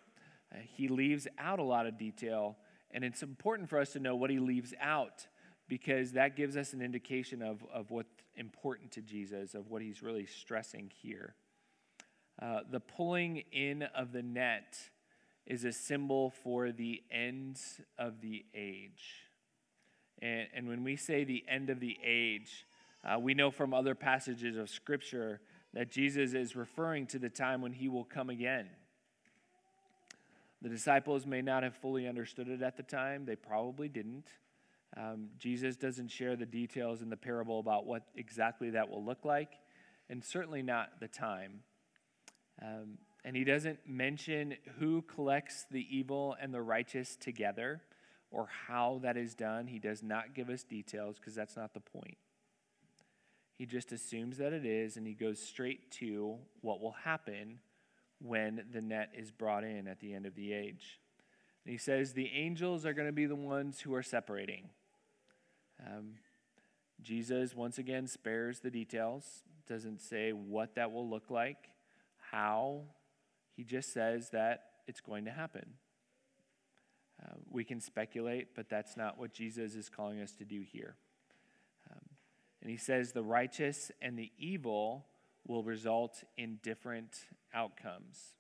Uh, 0.54 0.58
he 0.76 0.88
leaves 0.88 1.28
out 1.38 1.60
a 1.60 1.64
lot 1.64 1.86
of 1.86 1.98
detail, 1.98 2.58
and 2.92 3.04
it's 3.04 3.24
important 3.24 3.70
for 3.70 3.80
us 3.80 3.94
to 3.94 4.00
know 4.00 4.16
what 4.16 4.30
he 4.30 4.40
leaves 4.40 4.74
out 4.82 5.28
because 5.68 6.14
that 6.14 6.36
gives 6.36 6.58
us 6.58 6.74
an 6.74 6.82
indication 6.82 7.42
of, 7.42 7.64
of 7.72 7.92
what's 7.92 8.10
important 8.36 8.92
to 8.92 9.02
Jesus, 9.02 9.54
of 9.54 9.70
what 9.70 9.82
he's 9.82 10.02
really 10.02 10.26
stressing 10.26 10.92
here. 11.02 11.36
Uh, 12.42 12.62
the 12.72 12.80
pulling 12.80 13.44
in 13.52 13.84
of 13.96 14.12
the 14.12 14.24
net 14.24 14.78
is 15.46 15.66
a 15.66 15.72
symbol 15.72 16.32
for 16.44 16.72
the 16.72 17.04
end 17.12 17.60
of 17.98 18.22
the 18.22 18.46
age. 18.56 19.28
And, 20.22 20.48
and 20.56 20.68
when 20.68 20.84
we 20.84 20.96
say 20.96 21.24
the 21.24 21.44
end 21.48 21.70
of 21.70 21.80
the 21.80 21.98
age, 22.04 22.66
uh, 23.04 23.20
we 23.20 23.34
know 23.34 23.52
from 23.52 23.74
other 23.74 23.96
passages 23.96 24.58
of 24.58 24.70
Scripture 24.70 25.42
that 25.74 25.90
Jesus 25.90 26.34
is 26.34 26.56
referring 26.56 27.06
to 27.08 27.20
the 27.20 27.30
time 27.30 27.62
when 27.62 27.74
he 27.74 27.88
will 27.88 28.04
come 28.04 28.30
again. 28.30 28.68
The 30.62 30.70
disciples 30.70 31.26
may 31.26 31.42
not 31.42 31.64
have 31.64 31.76
fully 31.76 32.08
understood 32.08 32.50
it 32.50 32.62
at 32.62 32.76
the 32.76 32.84
time, 32.84 33.26
they 33.26 33.36
probably 33.36 33.88
didn't. 33.88 34.28
Um, 34.98 35.30
Jesus 35.38 35.76
doesn't 35.76 36.10
share 36.10 36.36
the 36.36 36.46
details 36.46 37.02
in 37.02 37.10
the 37.10 37.18
parable 37.18 37.60
about 37.60 37.86
what 37.86 38.04
exactly 38.16 38.72
that 38.72 38.90
will 38.90 39.04
look 39.04 39.24
like, 39.24 39.54
and 40.10 40.24
certainly 40.24 40.64
not 40.64 41.00
the 41.00 41.08
time. 41.08 41.62
Um, 42.62 42.98
and 43.24 43.36
he 43.36 43.44
doesn't 43.44 43.80
mention 43.88 44.56
who 44.80 45.04
collects 45.04 45.66
the 45.70 45.86
evil 45.96 46.36
and 46.42 46.54
the 46.54 46.62
righteous 46.62 47.16
together 47.16 47.82
or 48.32 48.48
how 48.68 49.00
that 49.04 49.18
is 49.18 49.36
done. 49.36 49.68
He 49.68 49.80
does 49.80 50.02
not 50.02 50.34
give 50.34 50.50
us 50.50 50.64
details 50.64 51.18
because 51.18 51.36
that's 51.36 51.56
not 51.56 51.74
the 51.74 51.80
point. 51.80 52.18
He 53.60 53.66
just 53.66 53.92
assumes 53.92 54.38
that 54.38 54.54
it 54.54 54.66
is, 54.66 54.96
and 54.96 55.06
he 55.06 55.14
goes 55.14 55.38
straight 55.38 55.92
to 55.92 56.38
what 56.62 56.80
will 56.80 56.96
happen 57.04 57.60
when 58.20 58.64
the 58.72 58.82
net 58.82 59.12
is 59.14 59.32
brought 59.32 59.66
in 59.66 59.86
at 59.86 60.00
the 60.00 60.14
end 60.14 60.26
of 60.26 60.34
the 60.34 60.54
age. 60.54 61.02
And 61.66 61.74
he 61.74 61.78
says 61.78 62.14
the 62.14 62.32
angels 62.34 62.86
are 62.86 62.94
going 62.94 63.10
to 63.10 63.14
be 63.14 63.26
the 63.26 63.36
ones 63.36 63.82
who 63.82 63.94
are 63.94 64.02
separating. 64.02 64.70
Um, 65.86 66.12
Jesus, 67.02 67.54
once 67.54 67.78
again, 67.78 68.08
spares 68.08 68.62
the 68.62 68.72
details, 68.72 69.44
doesn't 69.68 70.00
say 70.00 70.32
what 70.32 70.76
that 70.76 70.94
will 70.94 71.10
look 71.10 71.30
like, 71.30 71.70
how. 72.32 72.84
He 73.58 73.66
just 73.66 73.92
says 73.92 74.30
that 74.30 74.68
it's 74.88 75.02
going 75.02 75.26
to 75.26 75.32
happen. 75.32 75.66
Uh, 77.22 77.36
we 77.50 77.66
can 77.66 77.82
speculate, 77.82 78.56
but 78.56 78.70
that's 78.70 78.96
not 78.96 79.20
what 79.20 79.34
Jesus 79.34 79.76
is 79.76 79.90
calling 79.90 80.22
us 80.22 80.32
to 80.36 80.46
do 80.46 80.62
here. 80.62 80.96
And 82.62 82.70
he 82.70 82.78
says 82.78 83.12
the 83.12 83.24
righteous 83.24 83.92
and 84.02 84.18
the 84.18 84.32
evil 84.38 85.06
will 85.48 85.64
result 85.64 86.24
in 86.38 86.60
different 86.62 87.26
outcomes. 87.54 88.36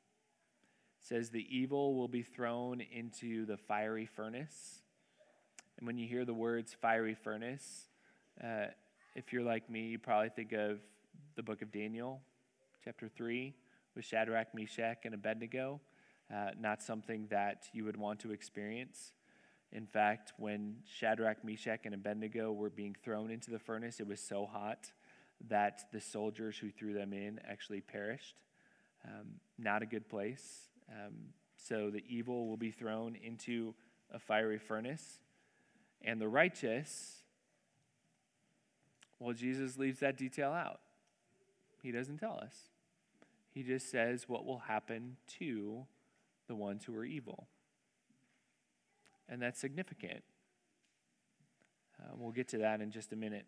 It 1.01 1.07
says 1.07 1.29
the 1.29 1.47
evil 1.49 1.95
will 1.95 2.07
be 2.07 2.21
thrown 2.21 2.81
into 2.81 3.45
the 3.45 3.57
fiery 3.57 4.05
furnace. 4.05 4.81
And 5.77 5.87
when 5.87 5.97
you 5.97 6.07
hear 6.07 6.25
the 6.25 6.33
words 6.33 6.75
fiery 6.79 7.15
furnace, 7.15 7.87
uh, 8.43 8.65
if 9.15 9.31
you're 9.31 9.43
like 9.43 9.69
me, 9.69 9.87
you 9.87 9.99
probably 9.99 10.29
think 10.29 10.51
of 10.51 10.79
the 11.35 11.43
book 11.43 11.61
of 11.61 11.71
Daniel, 11.71 12.21
chapter 12.83 13.07
3, 13.07 13.53
with 13.95 14.05
Shadrach, 14.05 14.53
Meshach, 14.53 15.05
and 15.05 15.13
Abednego. 15.13 15.79
Uh, 16.33 16.51
not 16.59 16.81
something 16.81 17.27
that 17.29 17.67
you 17.73 17.85
would 17.85 17.97
want 17.97 18.19
to 18.19 18.31
experience. 18.31 19.13
In 19.71 19.85
fact, 19.85 20.33
when 20.37 20.77
Shadrach, 20.85 21.43
Meshach, 21.43 21.81
and 21.85 21.93
Abednego 21.93 22.51
were 22.51 22.69
being 22.69 22.95
thrown 23.03 23.29
into 23.29 23.51
the 23.51 23.59
furnace, 23.59 23.99
it 23.99 24.07
was 24.07 24.19
so 24.19 24.45
hot 24.45 24.91
that 25.47 25.85
the 25.91 26.01
soldiers 26.01 26.57
who 26.57 26.69
threw 26.71 26.93
them 26.93 27.13
in 27.13 27.39
actually 27.47 27.81
perished. 27.81 28.35
Um, 29.05 29.39
not 29.57 29.81
a 29.81 29.85
good 29.85 30.09
place. 30.09 30.69
Um, 30.89 31.13
so 31.55 31.89
the 31.89 32.03
evil 32.07 32.47
will 32.47 32.57
be 32.57 32.71
thrown 32.71 33.15
into 33.15 33.75
a 34.11 34.19
fiery 34.19 34.57
furnace. 34.57 35.19
And 36.01 36.19
the 36.19 36.27
righteous, 36.27 37.23
well, 39.19 39.33
Jesus 39.33 39.77
leaves 39.77 39.99
that 39.99 40.17
detail 40.17 40.51
out. 40.51 40.79
He 41.81 41.91
doesn't 41.91 42.17
tell 42.17 42.39
us. 42.39 42.55
He 43.53 43.63
just 43.63 43.89
says 43.89 44.27
what 44.27 44.45
will 44.45 44.59
happen 44.59 45.17
to 45.39 45.85
the 46.47 46.55
ones 46.55 46.85
who 46.85 46.95
are 46.95 47.05
evil. 47.05 47.47
And 49.29 49.41
that's 49.41 49.59
significant. 49.59 50.23
Uh, 51.99 52.13
we'll 52.17 52.31
get 52.31 52.47
to 52.49 52.57
that 52.59 52.81
in 52.81 52.91
just 52.91 53.13
a 53.13 53.15
minute. 53.15 53.45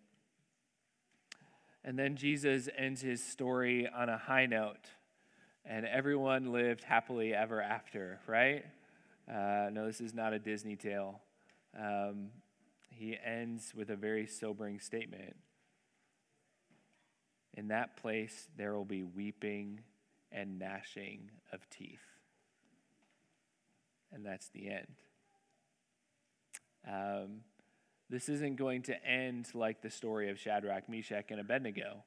And 1.84 1.98
then 1.98 2.16
Jesus 2.16 2.70
ends 2.78 3.02
his 3.02 3.24
story 3.24 3.88
on 3.88 4.08
a 4.08 4.18
high 4.18 4.46
note, 4.46 4.90
and 5.66 5.86
everyone 5.86 6.52
lived 6.52 6.84
happily 6.84 7.34
ever 7.34 7.60
after, 7.60 8.20
right? 8.28 8.64
Uh, 9.28 9.70
no, 9.72 9.88
this 9.88 10.00
is 10.00 10.14
not 10.14 10.34
a 10.34 10.40
Disney 10.40 10.76
tale. 10.76 11.22
Um, 11.80 12.30
he 12.90 13.18
ends 13.26 13.74
with 13.76 13.90
a 13.90 13.96
very 13.96 14.28
sobering 14.28 14.80
statement. 14.80 15.36
In 17.56 17.70
that 17.70 17.98
place, 17.98 18.48
there 18.58 18.74
will 18.76 18.86
be 18.86 19.04
weeping 19.04 19.82
and 20.32 20.60
gnashing 20.60 21.32
of 21.52 21.68
teeth. 21.70 22.00
And 24.14 24.26
that's 24.26 24.50
the 24.50 24.70
end. 24.70 24.88
Um, 26.88 27.42
this 28.10 28.30
isn't 28.30 28.58
going 28.58 28.82
to 28.84 29.06
end 29.06 29.48
like 29.54 29.82
the 29.82 29.90
story 29.90 30.30
of 30.30 30.40
Shadrach, 30.40 30.90
Meshach, 30.90 31.32
and 31.32 31.40
Abednego, 31.40 32.04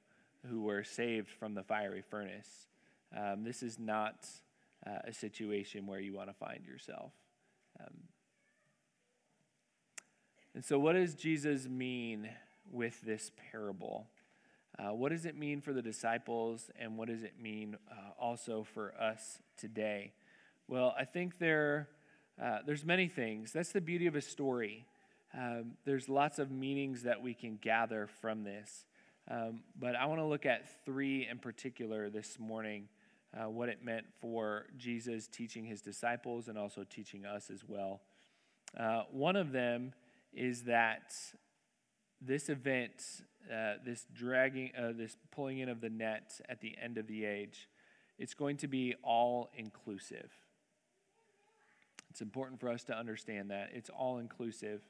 who 0.48 0.62
were 0.62 0.84
saved 0.84 1.30
from 1.30 1.54
the 1.54 1.62
fiery 1.62 2.02
furnace. 2.02 2.66
Um, 3.16 3.44
this 3.44 3.62
is 3.62 3.78
not 3.78 4.26
uh, 4.86 4.98
a 5.04 5.12
situation 5.12 5.86
where 5.86 6.00
you 6.00 6.14
want 6.14 6.28
to 6.28 6.34
find 6.34 6.64
yourself. 6.66 7.12
Um, 7.80 7.94
and 10.54 10.64
so, 10.64 10.78
what 10.78 10.92
does 10.92 11.14
Jesus 11.14 11.66
mean 11.66 12.28
with 12.70 13.00
this 13.02 13.32
parable? 13.50 14.06
Uh, 14.78 14.92
what 14.92 15.10
does 15.10 15.24
it 15.24 15.36
mean 15.36 15.60
for 15.60 15.72
the 15.72 15.82
disciples, 15.82 16.70
and 16.78 16.98
what 16.98 17.08
does 17.08 17.22
it 17.22 17.34
mean 17.40 17.76
uh, 17.90 18.10
also 18.20 18.64
for 18.74 18.94
us 19.00 19.38
today? 19.56 20.12
Well, 20.66 20.94
I 20.98 21.04
think 21.04 21.38
there, 21.38 21.88
uh, 22.42 22.58
there's 22.66 22.84
many 22.84 23.08
things. 23.08 23.52
That's 23.52 23.72
the 23.72 23.80
beauty 23.80 24.06
of 24.06 24.16
a 24.16 24.20
story. 24.20 24.86
Um, 25.36 25.72
there's 25.84 26.08
lots 26.08 26.38
of 26.38 26.50
meanings 26.50 27.02
that 27.02 27.22
we 27.22 27.34
can 27.34 27.58
gather 27.60 28.08
from 28.20 28.44
this. 28.44 28.86
Um, 29.30 29.60
but 29.78 29.96
I 29.96 30.06
want 30.06 30.20
to 30.20 30.24
look 30.24 30.46
at 30.46 30.84
three 30.84 31.26
in 31.30 31.38
particular 31.38 32.10
this 32.10 32.38
morning 32.38 32.88
uh, 33.34 33.48
what 33.48 33.68
it 33.68 33.84
meant 33.84 34.06
for 34.20 34.66
Jesus 34.76 35.26
teaching 35.26 35.64
his 35.64 35.80
disciples 35.80 36.48
and 36.48 36.58
also 36.58 36.84
teaching 36.88 37.24
us 37.24 37.50
as 37.50 37.64
well. 37.66 38.00
Uh, 38.78 39.02
one 39.10 39.36
of 39.36 39.52
them 39.52 39.92
is 40.32 40.62
that 40.64 41.14
this 42.20 42.48
event, 42.48 42.92
uh, 43.52 43.74
this 43.84 44.06
dragging, 44.12 44.70
uh, 44.78 44.92
this 44.96 45.16
pulling 45.30 45.58
in 45.58 45.68
of 45.68 45.80
the 45.80 45.90
net 45.90 46.40
at 46.48 46.60
the 46.60 46.76
end 46.82 46.98
of 46.98 47.06
the 47.06 47.24
age, 47.24 47.68
it's 48.18 48.34
going 48.34 48.56
to 48.58 48.68
be 48.68 48.94
all 49.02 49.50
inclusive. 49.56 50.30
It's 52.14 52.20
important 52.20 52.60
for 52.60 52.68
us 52.68 52.84
to 52.84 52.96
understand 52.96 53.50
that. 53.50 53.70
It's 53.74 53.90
all 53.90 54.18
inclusive. 54.18 54.80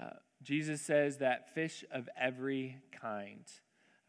Uh, 0.00 0.12
Jesus 0.42 0.80
says 0.80 1.18
that 1.18 1.52
fish 1.54 1.84
of 1.92 2.08
every 2.18 2.78
kind, 2.90 3.44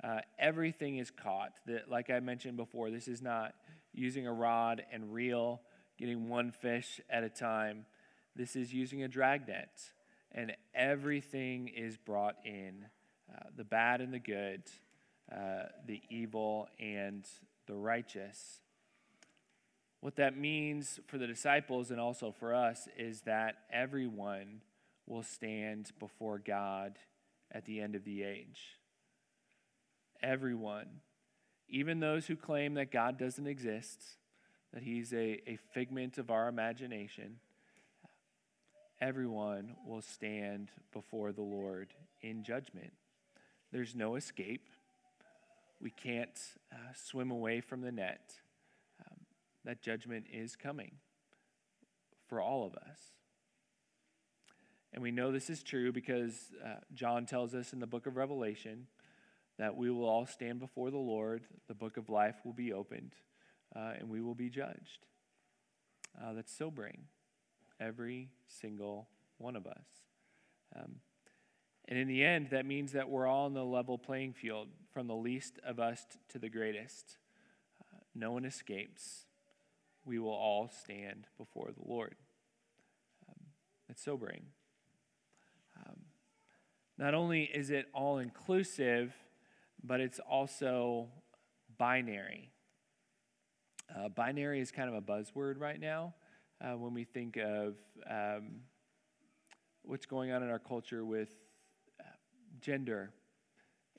uh, 0.02 0.20
everything 0.40 1.00
is 1.00 1.12
caught. 1.12 1.52
That, 1.66 1.90
like 1.92 2.10
I 2.10 2.22
mentioned 2.22 2.56
before, 2.56 2.92
this 2.92 3.10
is 3.10 3.22
not 3.22 3.56
using 3.92 4.26
a 4.26 4.32
rod 4.32 4.86
and 4.90 5.14
reel, 5.14 5.60
getting 5.98 6.30
one 6.30 6.52
fish 6.52 7.02
at 7.10 7.26
a 7.26 7.30
time. 7.30 7.86
This 8.38 8.56
is 8.56 8.74
using 8.74 9.04
a 9.04 9.10
drag 9.10 9.46
net, 9.46 9.78
and 10.32 10.56
everything 10.74 11.68
is 11.68 11.98
brought 11.98 12.38
in 12.46 12.86
uh, 13.30 13.50
the 13.58 13.66
bad 13.66 14.00
and 14.00 14.14
the 14.14 14.20
good, 14.20 14.64
uh, 15.30 15.64
the 15.86 16.02
evil 16.10 16.70
and 16.80 17.28
the 17.68 17.76
righteous. 17.76 18.62
What 20.02 20.16
that 20.16 20.38
means 20.38 21.00
for 21.08 21.18
the 21.18 21.28
disciples 21.28 21.92
and 21.92 22.00
also 22.00 22.32
for 22.32 22.54
us 22.54 22.88
is 22.98 23.22
that 23.22 23.58
everyone 23.72 24.62
will 25.06 25.24
stand 25.24 25.92
before 26.00 26.38
God 26.40 26.98
at 27.52 27.66
the 27.66 27.82
end 27.82 27.96
of 27.96 28.06
the 28.06 28.24
age. 28.24 28.78
Everyone, 30.22 31.02
even 31.68 32.00
those 32.00 32.28
who 32.28 32.36
claim 32.36 32.76
that 32.76 32.92
God 32.92 33.18
doesn't 33.18 33.48
exist, 33.48 34.02
that 34.74 34.84
He's 34.84 35.12
a, 35.14 35.42
a 35.48 35.58
figment 35.74 36.18
of 36.18 36.30
our 36.30 36.48
imagination, 36.48 37.38
everyone 39.02 39.76
will 39.86 40.02
stand 40.02 40.72
before 40.94 41.32
the 41.32 41.42
Lord 41.42 41.94
in 42.22 42.44
judgment. 42.44 42.94
There's 43.72 43.96
no 43.96 44.16
escape. 44.16 44.70
We 45.82 45.92
can't 45.92 46.40
uh, 46.72 46.94
swim 46.94 47.32
away 47.32 47.62
from 47.62 47.82
the 47.82 47.92
net. 47.92 48.34
That 49.66 49.82
judgment 49.82 50.26
is 50.32 50.56
coming 50.56 50.94
for 52.28 52.42
all 52.42 52.66
of 52.66 52.74
us. 52.76 53.00
And 54.94 55.04
we 55.04 55.12
know 55.12 55.32
this 55.32 55.50
is 55.50 55.62
true 55.62 55.92
because 55.92 56.52
uh, 56.64 56.80
John 56.94 57.26
tells 57.26 57.54
us 57.54 57.74
in 57.74 57.80
the 57.80 57.88
book 57.88 58.08
of 58.08 58.16
Revelation 58.16 58.88
that 59.58 59.76
we 59.76 59.92
will 59.92 60.06
all 60.06 60.26
stand 60.26 60.60
before 60.60 60.90
the 60.90 60.98
Lord, 60.98 61.44
the 61.68 61.76
book 61.76 61.98
of 61.98 62.10
life 62.10 62.36
will 62.46 62.54
be 62.54 62.74
opened, 62.74 63.14
uh, 63.76 63.94
and 64.00 64.10
we 64.10 64.22
will 64.22 64.36
be 64.36 64.50
judged. 64.50 65.06
Uh, 66.20 66.34
that's 66.34 66.56
sobering. 66.56 67.04
Every 67.80 68.30
single 68.48 69.10
one 69.38 69.56
of 69.56 69.68
us. 69.68 69.86
Um, 70.76 70.96
and 71.88 71.98
in 71.98 72.08
the 72.08 72.24
end, 72.24 72.50
that 72.52 72.66
means 72.66 72.94
that 72.94 73.10
we're 73.10 73.28
all 73.28 73.46
on 73.46 73.54
the 73.54 73.66
level 73.66 73.98
playing 73.98 74.34
field, 74.34 74.68
from 74.94 75.08
the 75.08 75.16
least 75.16 75.60
of 75.66 75.80
us 75.80 76.06
to 76.30 76.40
the 76.40 76.50
greatest. 76.50 77.18
Uh, 77.82 78.00
no 78.16 78.32
one 78.32 78.46
escapes. 78.46 79.26
We 80.06 80.20
will 80.20 80.30
all 80.30 80.70
stand 80.84 81.28
before 81.38 81.70
the 81.76 81.88
Lord. 81.88 82.16
Um, 83.28 83.46
it's 83.90 84.04
sobering. 84.04 84.44
Um, 85.78 85.98
not 86.98 87.14
only 87.14 87.44
is 87.44 87.70
it 87.70 87.86
all 87.94 88.18
inclusive, 88.18 89.14
but 89.84 90.02
it's 90.02 90.20
also 90.20 91.08
binary. 91.78 92.52
Uh, 93.96 94.10
binary 94.10 94.60
is 94.60 94.72
kind 94.72 94.90
of 94.90 94.96
a 94.96 95.02
buzzword 95.02 95.60
right 95.60 95.80
now 95.80 96.14
uh, 96.62 96.78
when 96.78 96.94
we 96.94 97.04
think 97.04 97.38
of 97.38 97.76
um, 98.10 98.62
what's 99.84 100.06
going 100.06 100.32
on 100.32 100.44
in 100.44 100.50
our 100.50 100.60
culture 100.60 101.04
with 101.06 101.30
uh, 102.00 102.04
gender 102.62 103.12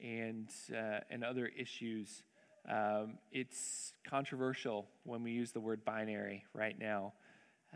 and, 0.00 0.50
uh, 0.72 1.00
and 1.10 1.24
other 1.24 1.46
issues. 1.46 2.22
Um, 2.68 3.18
it's 3.32 3.94
controversial 4.08 4.86
when 5.04 5.22
we 5.22 5.32
use 5.32 5.52
the 5.52 5.60
word 5.60 5.84
binary 5.84 6.44
right 6.52 6.78
now, 6.78 7.14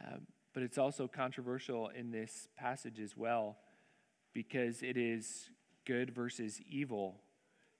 um, 0.05 0.27
but 0.53 0.63
it's 0.63 0.79
also 0.79 1.09
controversial 1.09 1.89
in 1.89 2.11
this 2.11 2.49
passage 2.57 3.01
as 3.01 3.17
well 3.17 3.57
because 4.35 4.83
it 4.83 4.97
is 4.97 5.51
good 5.87 6.15
versus 6.15 6.61
evil, 6.69 7.21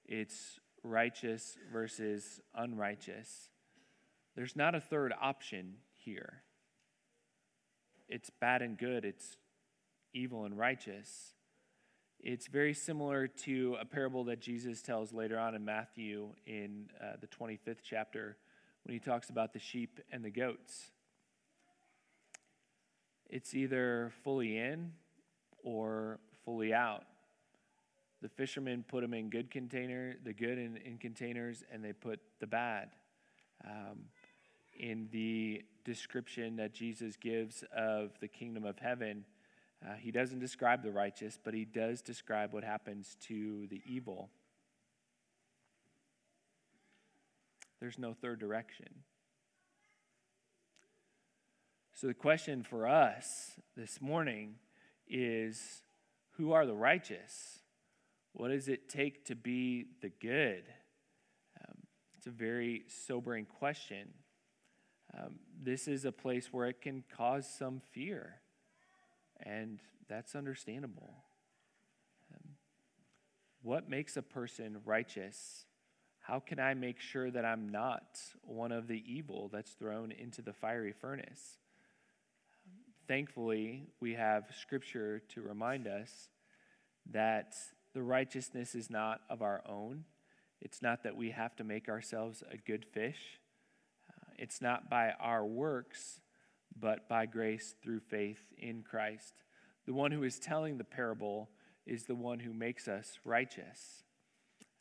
it's 0.05 0.59
righteous 0.83 1.57
versus 1.71 2.39
unrighteous. 2.55 3.49
There's 4.35 4.55
not 4.55 4.75
a 4.75 4.81
third 4.81 5.13
option 5.21 5.75
here. 5.95 6.43
It's 8.07 8.29
bad 8.29 8.61
and 8.61 8.77
good, 8.77 9.05
it's 9.05 9.37
evil 10.13 10.45
and 10.45 10.57
righteous. 10.57 11.33
It's 12.25 12.47
very 12.47 12.73
similar 12.73 13.27
to 13.27 13.77
a 13.79 13.85
parable 13.85 14.23
that 14.23 14.39
Jesus 14.39 14.81
tells 14.81 15.13
later 15.13 15.37
on 15.37 15.53
in 15.53 15.63
Matthew 15.63 16.29
in 16.47 16.89
uh, 16.99 17.17
the 17.21 17.27
25th 17.27 17.83
chapter 17.87 18.35
when 18.83 18.93
he 18.93 18.99
talks 18.99 19.29
about 19.29 19.53
the 19.53 19.59
sheep 19.59 19.99
and 20.11 20.25
the 20.25 20.31
goats. 20.31 20.89
It's 23.29 23.53
either 23.53 24.11
fully 24.23 24.57
in 24.57 24.93
or 25.63 26.19
fully 26.43 26.73
out. 26.73 27.03
The 28.23 28.29
fishermen 28.29 28.83
put 28.87 29.01
them 29.01 29.13
in 29.13 29.29
good 29.29 29.51
container, 29.51 30.15
the 30.23 30.33
good 30.33 30.57
in, 30.57 30.77
in 30.77 30.97
containers, 30.97 31.63
and 31.71 31.85
they 31.85 31.93
put 31.93 32.19
the 32.39 32.47
bad. 32.47 32.89
Um, 33.63 34.05
in 34.75 35.09
the 35.11 35.61
description 35.83 36.55
that 36.55 36.73
Jesus 36.73 37.17
gives 37.17 37.63
of 37.71 38.13
the 38.19 38.27
kingdom 38.27 38.65
of 38.65 38.79
heaven, 38.79 39.25
uh, 39.83 39.93
he 39.95 40.11
doesn't 40.11 40.39
describe 40.39 40.83
the 40.83 40.91
righteous, 40.91 41.39
but 41.43 41.53
he 41.53 41.65
does 41.65 42.01
describe 42.01 42.53
what 42.53 42.63
happens 42.63 43.17
to 43.27 43.67
the 43.67 43.81
evil. 43.85 44.29
There's 47.79 47.99
no 47.99 48.13
third 48.13 48.39
direction. 48.39 48.87
So, 51.93 52.07
the 52.07 52.13
question 52.13 52.63
for 52.63 52.87
us 52.87 53.51
this 53.77 54.01
morning 54.01 54.55
is 55.07 55.81
who 56.31 56.51
are 56.51 56.65
the 56.65 56.73
righteous? 56.73 57.59
What 58.33 58.49
does 58.49 58.67
it 58.67 58.89
take 58.89 59.25
to 59.25 59.35
be 59.35 59.85
the 60.01 60.09
good? 60.09 60.63
Um, 61.61 61.77
it's 62.17 62.27
a 62.27 62.31
very 62.31 62.83
sobering 62.87 63.45
question. 63.45 64.09
Um, 65.17 65.35
this 65.61 65.87
is 65.87 66.03
a 66.03 66.11
place 66.11 66.51
where 66.51 66.67
it 66.67 66.81
can 66.81 67.03
cause 67.15 67.47
some 67.47 67.81
fear. 67.91 68.41
And 69.41 69.79
that's 70.07 70.35
understandable. 70.35 71.13
Um, 72.33 72.51
what 73.61 73.89
makes 73.89 74.17
a 74.17 74.21
person 74.21 74.77
righteous? 74.85 75.65
How 76.19 76.39
can 76.39 76.59
I 76.59 76.73
make 76.73 76.99
sure 76.99 77.29
that 77.29 77.45
I'm 77.45 77.69
not 77.69 78.19
one 78.41 78.71
of 78.71 78.87
the 78.87 79.03
evil 79.05 79.49
that's 79.51 79.71
thrown 79.73 80.11
into 80.11 80.41
the 80.41 80.53
fiery 80.53 80.93
furnace? 80.93 81.57
Thankfully, 83.07 83.83
we 83.99 84.13
have 84.15 84.45
scripture 84.59 85.21
to 85.29 85.41
remind 85.41 85.87
us 85.87 86.29
that 87.11 87.53
the 87.93 88.01
righteousness 88.01 88.73
is 88.73 88.89
not 88.89 89.21
of 89.29 89.41
our 89.41 89.61
own. 89.67 90.05
It's 90.61 90.81
not 90.81 91.03
that 91.03 91.15
we 91.15 91.29
have 91.29 91.55
to 91.57 91.63
make 91.63 91.87
ourselves 91.87 92.43
a 92.51 92.57
good 92.57 92.85
fish. 92.85 93.39
Uh, 94.09 94.31
it's 94.37 94.61
not 94.61 94.89
by 94.89 95.11
our 95.19 95.45
works, 95.45 96.19
but 96.79 97.07
by 97.07 97.25
grace 97.25 97.75
through 97.81 98.01
faith 98.01 98.41
in 98.57 98.83
Christ. 98.83 99.33
The 99.85 99.93
one 99.93 100.11
who 100.11 100.23
is 100.23 100.39
telling 100.39 100.77
the 100.77 100.83
parable 100.83 101.49
is 101.85 102.03
the 102.03 102.15
one 102.15 102.39
who 102.39 102.53
makes 102.53 102.87
us 102.87 103.19
righteous. 103.23 104.03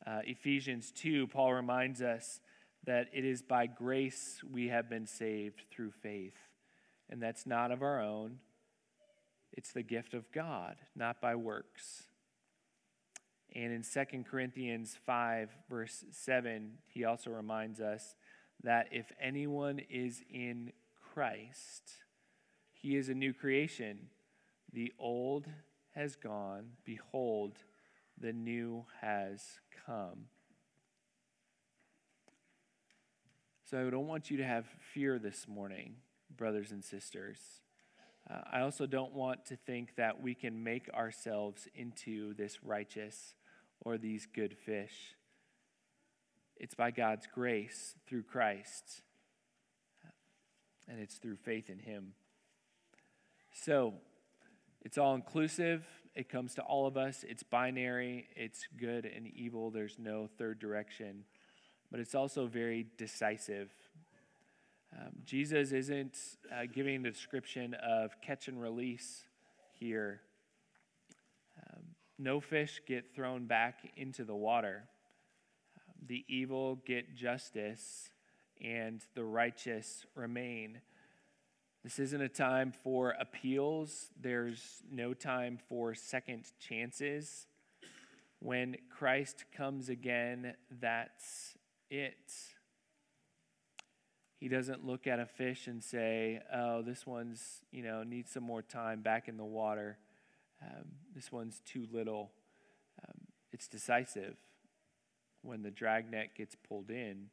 Uh, 0.07 0.20
Ephesians 0.24 0.92
2, 0.92 1.28
Paul 1.28 1.52
reminds 1.52 2.02
us 2.02 2.40
that 2.85 3.09
it 3.12 3.24
is 3.24 3.42
by 3.42 3.66
grace 3.66 4.40
we 4.50 4.68
have 4.68 4.88
been 4.88 5.07
saved 5.07 5.62
through 5.70 5.92
faith. 6.02 6.37
And 7.11 7.22
that's 7.22 7.46
not 7.46 7.70
of 7.70 7.83
our 7.83 8.00
own, 8.00 8.38
it's 9.52 9.72
the 9.72 9.83
gift 9.83 10.14
of 10.14 10.30
God, 10.33 10.76
not 10.96 11.20
by 11.20 11.37
works. 11.37 12.04
And 13.54 13.72
in 13.72 13.83
2 13.83 14.24
Corinthians 14.24 14.98
5, 15.07 15.50
verse 15.70 16.04
7, 16.11 16.72
he 16.88 17.04
also 17.04 17.30
reminds 17.30 17.80
us 17.80 18.16
that 18.64 18.88
if 18.90 19.12
anyone 19.20 19.78
is 19.90 20.22
in 20.28 20.72
Christ, 21.14 21.92
he 22.72 22.96
is 22.96 23.09
a 23.09 23.14
new 23.14 23.33
creation. 23.33 24.09
The 24.72 24.92
old 24.98 25.46
has 25.94 26.16
gone. 26.16 26.70
Behold, 26.85 27.53
the 28.20 28.33
new 28.33 28.85
has 29.00 29.40
come. 29.87 30.24
So 33.62 33.87
I 33.87 33.90
don't 33.90 34.09
want 34.09 34.29
you 34.29 34.38
to 34.38 34.44
have 34.44 34.66
fear 34.92 35.20
this 35.20 35.46
morning, 35.46 35.94
brothers 36.37 36.72
and 36.72 36.83
sisters. 36.83 37.38
Uh, 38.29 38.40
I 38.53 38.62
also 38.62 38.85
don't 38.85 39.12
want 39.12 39.46
to 39.46 39.57
think 39.57 39.94
that 39.94 40.20
we 40.20 40.35
can 40.35 40.64
make 40.64 40.90
ourselves 40.92 41.68
into 41.77 42.35
this 42.35 42.64
righteous 42.64 43.37
or 43.81 43.98
these 43.98 44.27
good 44.27 44.57
fish. 44.66 45.14
It's 46.57 46.74
by 46.74 46.90
God's 46.90 47.29
grace 47.33 47.94
through 48.09 48.24
Christ 48.24 49.03
and 50.88 51.01
it's 51.01 51.16
through 51.16 51.37
faith 51.37 51.70
in 51.70 51.79
Him. 51.79 52.14
So, 53.53 53.94
it's 54.85 54.99
all 54.99 55.14
inclusive. 55.14 55.87
It 56.14 56.29
comes 56.29 56.55
to 56.55 56.62
all 56.62 56.87
of 56.87 56.97
us. 56.97 57.25
It's 57.27 57.42
binary. 57.42 58.29
It's 58.37 58.68
good 58.79 59.07
and 59.07 59.27
evil. 59.27 59.70
There's 59.70 59.97
no 59.99 60.29
third 60.38 60.59
direction. 60.59 61.25
But 61.90 62.01
it's 62.01 62.14
also 62.14 62.47
very 62.47 62.87
decisive. 62.99 63.73
Um, 64.92 65.11
Jesus 65.25 65.73
isn't 65.73 66.18
uh, 66.53 66.66
giving 66.73 67.03
the 67.03 67.11
description 67.11 67.75
of 67.75 68.20
catch 68.20 68.47
and 68.49 68.61
release 68.61 69.25
here. 69.73 70.20
Um, 71.59 71.83
no 72.18 72.40
fish 72.40 72.81
get 72.87 73.14
thrown 73.14 73.47
back 73.47 73.90
into 73.97 74.25
the 74.25 74.35
water. 74.35 74.85
Um, 75.77 75.94
the 76.07 76.25
evil 76.29 76.77
get 76.87 77.16
justice 77.16 78.11
and 78.64 79.03
the 79.14 79.24
righteous 79.24 80.07
remain. 80.14 80.81
This 81.83 81.98
isn't 81.98 82.20
a 82.22 82.31
time 82.31 82.72
for 82.83 83.11
appeals, 83.20 84.09
there's 84.18 84.83
no 84.90 85.12
time 85.12 85.59
for 85.68 85.94
second 85.94 86.50
chances. 86.59 87.46
When 88.40 88.77
Christ 88.90 89.44
comes 89.55 89.88
again, 89.88 90.55
that's 90.81 91.57
it. 91.90 92.33
He 94.40 94.48
doesn't 94.48 94.85
look 94.85 95.07
at 95.07 95.20
a 95.20 95.27
fish 95.27 95.66
and 95.66 95.83
say, 95.83 96.42
"Oh, 96.53 96.83
this 96.83 97.07
one's 97.07 97.62
you 97.70 97.83
know 97.83 98.03
needs 98.03 98.31
some 98.31 98.42
more 98.42 98.62
time 98.62 99.00
back 99.00 99.29
in 99.29 99.37
the 99.37 99.44
water. 99.44 99.98
Um, 100.62 100.96
this 101.14 101.31
one's 101.31 101.61
too 101.61 101.87
little." 101.90 102.33
Um, 103.03 103.27
it's 103.53 103.68
decisive 103.68 104.37
when 105.42 105.62
the 105.62 105.70
dragnet 105.70 106.35
gets 106.35 106.55
pulled 106.57 106.90
in. 106.90 107.31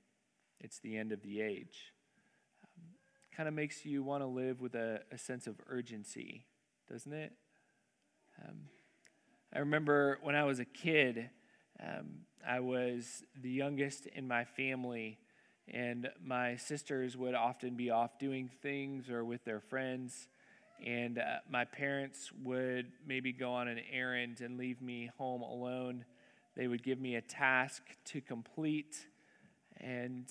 It's 0.63 0.80
the 0.80 0.97
end 0.97 1.12
of 1.12 1.21
the 1.24 1.41
age. 1.41 1.93
Um, 2.63 2.84
kind 3.36 3.50
of 3.50 3.56
makes 3.56 3.84
you 3.84 4.04
want 4.04 4.21
to 4.21 4.28
live 4.28 4.62
with 4.62 4.76
a, 4.76 5.02
a 5.12 5.17
sense 5.17 5.47
of 5.47 5.56
urgency, 5.67 6.45
doesn't 6.89 7.13
it? 7.13 7.34
Um, 8.47 8.58
I 9.54 9.60
remember 9.60 10.19
when 10.21 10.36
I 10.36 10.43
was 10.43 10.60
a 10.60 10.65
kid, 10.65 11.30
um, 11.82 12.26
I 12.47 12.60
was 12.60 13.24
the 13.41 13.50
youngest 13.50 14.06
in 14.08 14.28
my 14.28 14.45
family, 14.45 15.17
and 15.67 16.10
my 16.24 16.58
sisters 16.58 17.17
would 17.17 17.34
often 17.34 17.76
be 17.76 17.89
off 17.89 18.19
doing 18.19 18.50
things 18.62 19.10
or 19.10 19.26
with 19.26 19.43
their 19.43 19.60
friends. 19.60 20.28
And 20.86 21.17
uh, 21.17 21.39
my 21.50 21.65
parents 21.65 22.32
would 22.43 22.91
maybe 23.06 23.34
go 23.34 23.52
on 23.54 23.67
an 23.67 23.80
errand 23.91 24.41
and 24.41 24.58
leave 24.58 24.82
me 24.82 25.12
home 25.17 25.41
alone. 25.41 26.06
They 26.56 26.67
would 26.67 26.84
give 26.84 27.00
me 27.00 27.15
a 27.15 27.21
task 27.21 27.82
to 28.06 28.21
complete, 28.21 29.08
and 29.78 30.26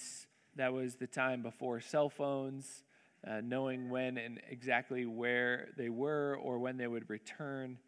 that 0.56 0.72
was 0.72 0.96
the 0.96 1.06
time 1.06 1.42
before 1.42 1.80
cell 1.80 2.08
phones, 2.08 2.84
uh, 3.26 3.40
knowing 3.42 3.90
when 3.90 4.18
and 4.18 4.40
exactly 4.48 5.06
where 5.06 5.68
they 5.76 5.88
were 5.88 6.38
or 6.42 6.58
when 6.58 6.76
they 6.76 6.86
would 6.86 7.08
return. 7.08 7.78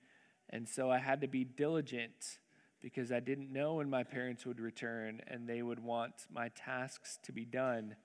And 0.51 0.69
so 0.69 0.91
I 0.91 0.99
had 0.99 1.21
to 1.23 1.29
be 1.29 1.45
diligent 1.45 2.39
because 2.81 3.13
I 3.13 3.21
didn't 3.21 3.53
know 3.53 3.75
when 3.75 3.89
my 3.89 4.03
parents 4.03 4.45
would 4.45 4.61
return 4.61 5.21
and 5.29 5.49
they 5.49 5.63
would 5.63 5.79
want 5.81 6.15
my 6.33 6.49
tasks 6.49 7.19
to 7.25 7.33
be 7.33 7.45
done. 7.45 7.97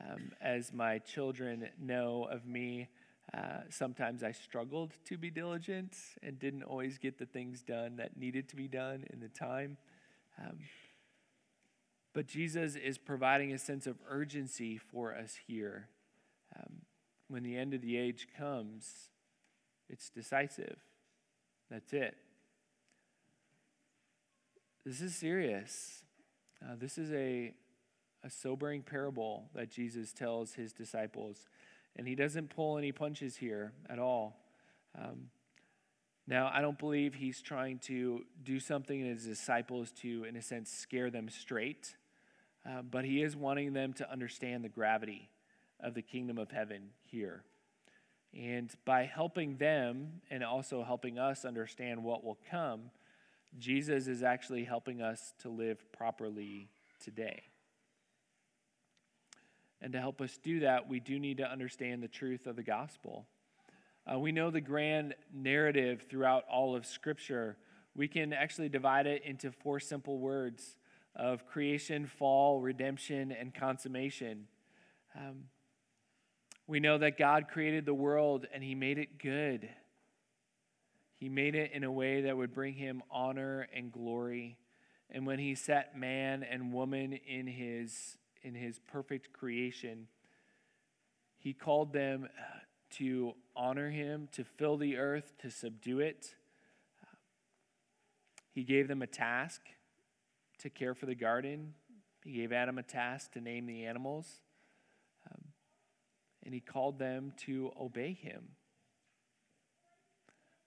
Um, 0.00 0.32
as 0.40 0.72
my 0.72 0.98
children 0.98 1.68
know 1.80 2.28
of 2.30 2.46
me, 2.46 2.88
uh, 3.34 3.60
sometimes 3.70 4.22
I 4.22 4.32
struggled 4.32 4.92
to 5.06 5.16
be 5.16 5.30
diligent 5.30 5.96
and 6.22 6.38
didn't 6.38 6.62
always 6.62 6.98
get 6.98 7.18
the 7.18 7.26
things 7.26 7.62
done 7.62 7.96
that 7.96 8.16
needed 8.16 8.48
to 8.50 8.56
be 8.56 8.68
done 8.68 9.04
in 9.12 9.20
the 9.20 9.28
time. 9.28 9.76
Um, 10.38 10.58
but 12.16 12.26
Jesus 12.26 12.76
is 12.76 12.96
providing 12.96 13.52
a 13.52 13.58
sense 13.58 13.86
of 13.86 13.98
urgency 14.08 14.78
for 14.78 15.14
us 15.14 15.36
here. 15.46 15.90
Um, 16.58 16.76
when 17.28 17.42
the 17.42 17.58
end 17.58 17.74
of 17.74 17.82
the 17.82 17.98
age 17.98 18.28
comes, 18.38 19.10
it's 19.90 20.08
decisive. 20.08 20.78
That's 21.70 21.92
it. 21.92 22.16
This 24.86 25.02
is 25.02 25.14
serious. 25.14 26.04
Uh, 26.64 26.76
this 26.78 26.96
is 26.96 27.12
a, 27.12 27.52
a 28.24 28.30
sobering 28.30 28.80
parable 28.80 29.50
that 29.54 29.70
Jesus 29.70 30.14
tells 30.14 30.54
his 30.54 30.72
disciples. 30.72 31.50
And 31.96 32.08
he 32.08 32.14
doesn't 32.14 32.48
pull 32.48 32.78
any 32.78 32.92
punches 32.92 33.36
here 33.36 33.74
at 33.90 33.98
all. 33.98 34.38
Um, 34.98 35.28
now, 36.26 36.50
I 36.50 36.62
don't 36.62 36.78
believe 36.78 37.12
he's 37.12 37.42
trying 37.42 37.78
to 37.80 38.22
do 38.42 38.58
something 38.58 38.98
in 38.98 39.06
his 39.06 39.26
disciples 39.26 39.92
to, 40.00 40.24
in 40.24 40.34
a 40.36 40.42
sense, 40.42 40.70
scare 40.70 41.10
them 41.10 41.28
straight, 41.28 41.94
uh, 42.66 42.82
but 42.82 43.04
he 43.04 43.22
is 43.22 43.36
wanting 43.36 43.72
them 43.72 43.92
to 43.94 44.10
understand 44.10 44.64
the 44.64 44.68
gravity 44.68 45.28
of 45.80 45.94
the 45.94 46.02
kingdom 46.02 46.38
of 46.38 46.50
heaven 46.50 46.90
here. 47.02 47.42
And 48.34 48.70
by 48.84 49.04
helping 49.04 49.56
them 49.56 50.20
and 50.30 50.42
also 50.42 50.82
helping 50.82 51.18
us 51.18 51.44
understand 51.44 52.02
what 52.02 52.24
will 52.24 52.38
come, 52.50 52.90
Jesus 53.58 54.08
is 54.08 54.22
actually 54.22 54.64
helping 54.64 55.00
us 55.00 55.32
to 55.40 55.48
live 55.48 55.80
properly 55.92 56.68
today. 57.02 57.42
And 59.80 59.92
to 59.92 60.00
help 60.00 60.20
us 60.20 60.38
do 60.42 60.60
that, 60.60 60.88
we 60.88 61.00
do 61.00 61.18
need 61.18 61.38
to 61.38 61.50
understand 61.50 62.02
the 62.02 62.08
truth 62.08 62.46
of 62.46 62.56
the 62.56 62.62
gospel. 62.62 63.26
Uh, 64.10 64.18
we 64.18 64.32
know 64.32 64.50
the 64.50 64.60
grand 64.60 65.14
narrative 65.32 66.06
throughout 66.08 66.44
all 66.50 66.74
of 66.74 66.86
Scripture. 66.86 67.56
We 67.94 68.08
can 68.08 68.32
actually 68.32 68.68
divide 68.68 69.06
it 69.06 69.22
into 69.24 69.52
four 69.52 69.80
simple 69.80 70.18
words 70.18 70.76
of 71.16 71.46
creation, 71.46 72.06
fall, 72.06 72.60
redemption, 72.60 73.32
and 73.32 73.54
consummation. 73.54 74.46
Um, 75.16 75.44
we 76.66 76.78
know 76.78 76.98
that 76.98 77.18
God 77.18 77.48
created 77.48 77.86
the 77.86 77.94
world 77.94 78.46
and 78.52 78.62
He 78.62 78.74
made 78.74 78.98
it 78.98 79.18
good. 79.18 79.68
He 81.14 81.28
made 81.28 81.54
it 81.54 81.72
in 81.72 81.82
a 81.82 81.90
way 81.90 82.22
that 82.22 82.36
would 82.36 82.52
bring 82.52 82.74
Him 82.74 83.02
honor 83.10 83.66
and 83.74 83.90
glory. 83.90 84.58
And 85.10 85.26
when 85.26 85.38
He 85.38 85.54
set 85.54 85.98
man 85.98 86.42
and 86.42 86.72
woman 86.72 87.18
in 87.26 87.46
His 87.46 88.18
in 88.46 88.54
his 88.54 88.78
perfect 88.78 89.32
creation, 89.32 90.06
he 91.38 91.52
called 91.52 91.92
them 91.92 92.28
uh, 92.38 92.58
to 92.90 93.34
honor 93.56 93.90
him, 93.90 94.28
to 94.32 94.44
fill 94.44 94.76
the 94.76 94.96
earth, 94.96 95.32
to 95.38 95.50
subdue 95.50 95.98
it. 95.98 96.36
He 98.52 98.62
gave 98.62 98.86
them 98.86 99.02
a 99.02 99.06
task 99.06 99.62
to 100.60 100.70
care 100.70 100.94
for 100.94 101.06
the 101.06 101.14
garden. 101.14 101.74
He 102.24 102.32
gave 102.32 102.52
Adam 102.52 102.78
a 102.78 102.82
task 102.82 103.32
to 103.32 103.40
name 103.40 103.66
the 103.66 103.84
animals. 103.84 104.40
Um, 105.30 105.42
and 106.44 106.54
he 106.54 106.60
called 106.60 106.98
them 106.98 107.32
to 107.44 107.72
obey 107.80 108.12
him. 108.12 108.42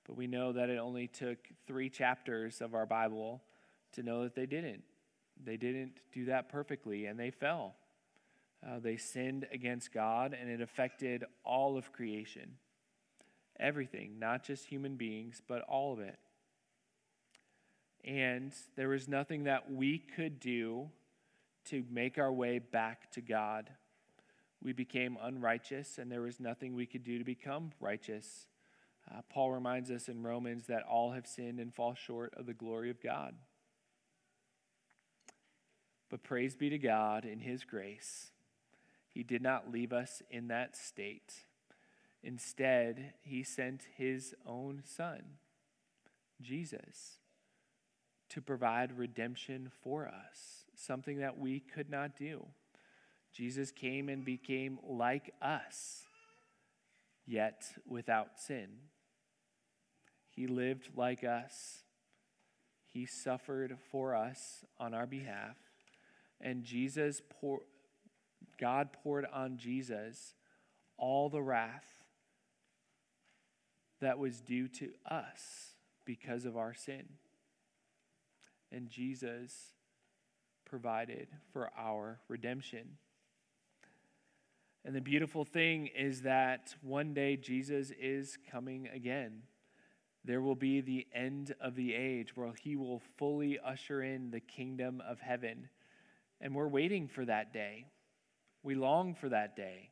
But 0.06 0.17
we 0.17 0.28
know 0.28 0.54
that 0.54 0.69
it 0.69 0.80
only 0.80 1.08
took 1.08 1.38
three 1.67 1.89
chapters 1.89 2.62
of 2.62 2.73
our 2.73 2.86
Bible 2.86 3.41
to 3.93 4.04
know 4.04 4.23
that 4.23 4.36
they 4.36 4.45
didn't. 4.45 4.84
They 5.43 5.58
didn't 5.58 6.02
do 6.12 6.25
that 6.25 6.49
perfectly, 6.49 7.06
and 7.06 7.19
they 7.19 7.32
fell. 7.32 7.75
Uh, 8.65 8.80
they 8.80 8.97
sinned 8.97 9.47
against 9.54 9.93
God, 9.93 10.36
and 10.39 10.49
it 10.49 10.62
affected 10.62 11.23
all 11.43 11.78
of 11.78 11.93
creation. 11.93 12.56
Everything, 13.60 14.19
not 14.19 14.43
just 14.43 14.65
human 14.65 14.95
beings, 14.95 15.41
but 15.47 15.62
all 15.62 15.93
of 15.93 15.99
it. 15.99 16.17
And 18.05 18.53
there 18.75 18.89
was 18.89 19.07
nothing 19.07 19.43
that 19.43 19.71
we 19.71 19.99
could 19.99 20.39
do 20.39 20.89
to 21.65 21.83
make 21.91 22.17
our 22.17 22.31
way 22.31 22.59
back 22.59 23.12
to 23.12 23.21
God. 23.21 23.69
We 24.62 24.73
became 24.73 25.17
unrighteous, 25.21 25.97
and 25.97 26.12
there 26.12 26.21
was 26.21 26.39
nothing 26.39 26.75
we 26.75 26.85
could 26.85 27.03
do 27.03 27.17
to 27.17 27.23
become 27.23 27.71
righteous. 27.79 28.47
Uh, 29.09 29.21
Paul 29.29 29.51
reminds 29.51 29.91
us 29.91 30.07
in 30.09 30.23
Romans 30.23 30.67
that 30.67 30.83
all 30.83 31.12
have 31.12 31.27
sinned 31.27 31.59
and 31.59 31.73
fall 31.73 31.93
short 31.93 32.33
of 32.35 32.45
the 32.45 32.53
glory 32.53 32.89
of 32.89 33.01
God. 33.01 33.35
But 36.09 36.23
praise 36.23 36.55
be 36.55 36.69
to 36.69 36.77
God 36.77 37.25
in 37.25 37.39
His 37.39 37.63
grace. 37.63 38.31
He 39.07 39.23
did 39.23 39.41
not 39.41 39.71
leave 39.71 39.93
us 39.93 40.21
in 40.29 40.47
that 40.47 40.75
state. 40.75 41.45
Instead, 42.23 43.13
He 43.21 43.43
sent 43.43 43.83
His 43.95 44.33
own 44.45 44.83
Son, 44.85 45.21
Jesus, 46.41 47.19
to 48.29 48.41
provide 48.41 48.97
redemption 48.97 49.71
for 49.83 50.07
us, 50.07 50.65
something 50.75 51.19
that 51.19 51.37
we 51.37 51.59
could 51.59 51.89
not 51.89 52.17
do. 52.17 52.45
Jesus 53.33 53.71
came 53.71 54.09
and 54.09 54.25
became 54.25 54.79
like 54.87 55.33
us, 55.41 56.03
yet 57.25 57.63
without 57.87 58.39
sin. 58.39 58.67
He 60.29 60.47
lived 60.47 60.89
like 60.95 61.23
us. 61.23 61.83
He 62.85 63.05
suffered 63.05 63.77
for 63.91 64.15
us 64.15 64.65
on 64.79 64.93
our 64.93 65.05
behalf 65.05 65.57
and 66.41 66.63
Jesus 66.63 67.21
pour, 67.41 67.61
God 68.59 68.89
poured 68.93 69.25
on 69.31 69.57
Jesus 69.57 70.35
all 70.97 71.29
the 71.29 71.41
wrath 71.41 72.03
that 74.01 74.17
was 74.17 74.39
due 74.39 74.67
to 74.67 74.89
us 75.09 75.73
because 76.05 76.45
of 76.45 76.55
our 76.55 76.73
sin. 76.73 77.05
And 78.71 78.89
Jesus 78.89 79.73
provided 80.65 81.27
for 81.51 81.71
our 81.77 82.19
redemption. 82.27 82.97
And 84.86 84.95
the 84.95 85.01
beautiful 85.01 85.43
thing 85.43 85.88
is 85.88 86.21
that 86.21 86.75
one 86.82 87.13
day 87.13 87.36
Jesus 87.36 87.91
is 87.99 88.38
coming 88.51 88.88
again. 88.93 89.43
There 90.23 90.41
will 90.41 90.55
be 90.55 90.82
the 90.82 91.08
end 91.13 91.55
of 91.60 91.75
the 91.75 91.93
age 91.93 92.36
where 92.36 92.53
he 92.62 92.75
will 92.75 93.01
fully 93.17 93.60
usher 93.60 94.01
in 94.03 94.32
the 94.32 94.39
kingdom 94.39 95.01
of 95.08 95.19
heaven 95.19 95.69
and 96.41 96.55
we're 96.55 96.67
waiting 96.67 97.08
for 97.08 97.25
that 97.25 97.53
day. 97.53 97.86
We 98.63 98.75
long 98.75 99.13
for 99.13 99.29
that 99.29 99.55
day. 99.55 99.89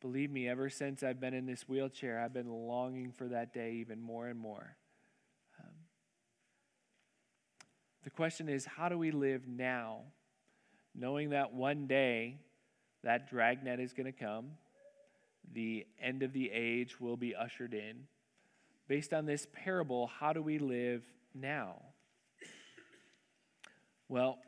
Believe 0.00 0.30
me, 0.30 0.48
ever 0.48 0.70
since 0.70 1.02
I've 1.02 1.20
been 1.20 1.34
in 1.34 1.46
this 1.46 1.68
wheelchair, 1.68 2.20
I've 2.20 2.32
been 2.32 2.48
longing 2.48 3.12
for 3.12 3.28
that 3.28 3.52
day 3.52 3.72
even 3.80 4.00
more 4.00 4.28
and 4.28 4.38
more. 4.38 4.76
Um, 5.62 5.74
the 8.04 8.10
question 8.10 8.48
is 8.48 8.64
how 8.64 8.88
do 8.88 8.98
we 8.98 9.10
live 9.10 9.46
now, 9.46 10.00
knowing 10.94 11.30
that 11.30 11.52
one 11.52 11.86
day 11.86 12.38
that 13.02 13.30
dragnet 13.30 13.80
is 13.80 13.92
going 13.92 14.06
to 14.06 14.18
come, 14.18 14.52
the 15.52 15.86
end 16.00 16.22
of 16.22 16.32
the 16.32 16.50
age 16.50 17.00
will 17.00 17.16
be 17.16 17.34
ushered 17.34 17.74
in? 17.74 18.04
Based 18.88 19.12
on 19.12 19.26
this 19.26 19.46
parable, 19.52 20.06
how 20.06 20.32
do 20.32 20.42
we 20.42 20.58
live 20.58 21.02
now? 21.34 21.82
Well, 24.08 24.38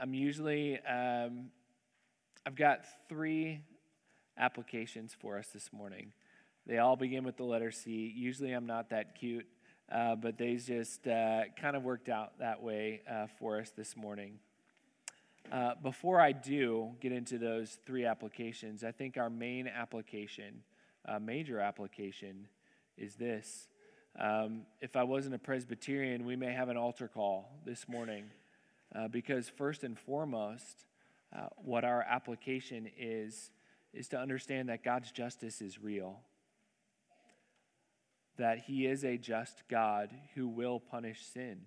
I'm 0.00 0.14
usually, 0.14 0.78
um, 0.84 1.50
I've 2.46 2.54
got 2.54 2.80
three 3.08 3.60
applications 4.38 5.16
for 5.20 5.36
us 5.36 5.48
this 5.48 5.72
morning. 5.72 6.12
They 6.66 6.78
all 6.78 6.94
begin 6.94 7.24
with 7.24 7.36
the 7.36 7.44
letter 7.44 7.72
C. 7.72 8.12
Usually 8.14 8.52
I'm 8.52 8.66
not 8.66 8.90
that 8.90 9.18
cute, 9.18 9.46
uh, 9.90 10.14
but 10.14 10.38
they 10.38 10.56
just 10.56 11.06
uh, 11.06 11.42
kind 11.60 11.76
of 11.76 11.82
worked 11.82 12.08
out 12.08 12.38
that 12.38 12.62
way 12.62 13.02
uh, 13.10 13.26
for 13.38 13.58
us 13.58 13.70
this 13.70 13.96
morning. 13.96 14.38
Uh, 15.50 15.74
before 15.82 16.20
I 16.20 16.30
do 16.32 16.90
get 17.00 17.10
into 17.10 17.38
those 17.38 17.78
three 17.84 18.04
applications, 18.04 18.84
I 18.84 18.92
think 18.92 19.16
our 19.16 19.30
main 19.30 19.66
application, 19.66 20.62
uh, 21.08 21.18
major 21.18 21.58
application, 21.58 22.46
is 22.96 23.16
this. 23.16 23.68
Um, 24.18 24.62
if 24.80 24.96
I 24.96 25.02
wasn't 25.02 25.34
a 25.34 25.38
Presbyterian, 25.38 26.24
we 26.24 26.36
may 26.36 26.52
have 26.52 26.68
an 26.68 26.76
altar 26.76 27.08
call 27.08 27.50
this 27.64 27.88
morning 27.88 28.24
uh, 28.94 29.08
because, 29.08 29.48
first 29.48 29.82
and 29.82 29.98
foremost, 29.98 30.84
what 31.56 31.84
our 31.84 32.02
application 32.02 32.90
is, 32.98 33.50
is 33.92 34.08
to 34.08 34.18
understand 34.18 34.68
that 34.68 34.84
God's 34.84 35.12
justice 35.12 35.62
is 35.62 35.80
real, 35.80 36.20
that 38.38 38.58
He 38.66 38.86
is 38.86 39.04
a 39.04 39.16
just 39.16 39.62
God 39.68 40.10
who 40.34 40.48
will 40.48 40.80
punish 40.80 41.24
sin. 41.24 41.62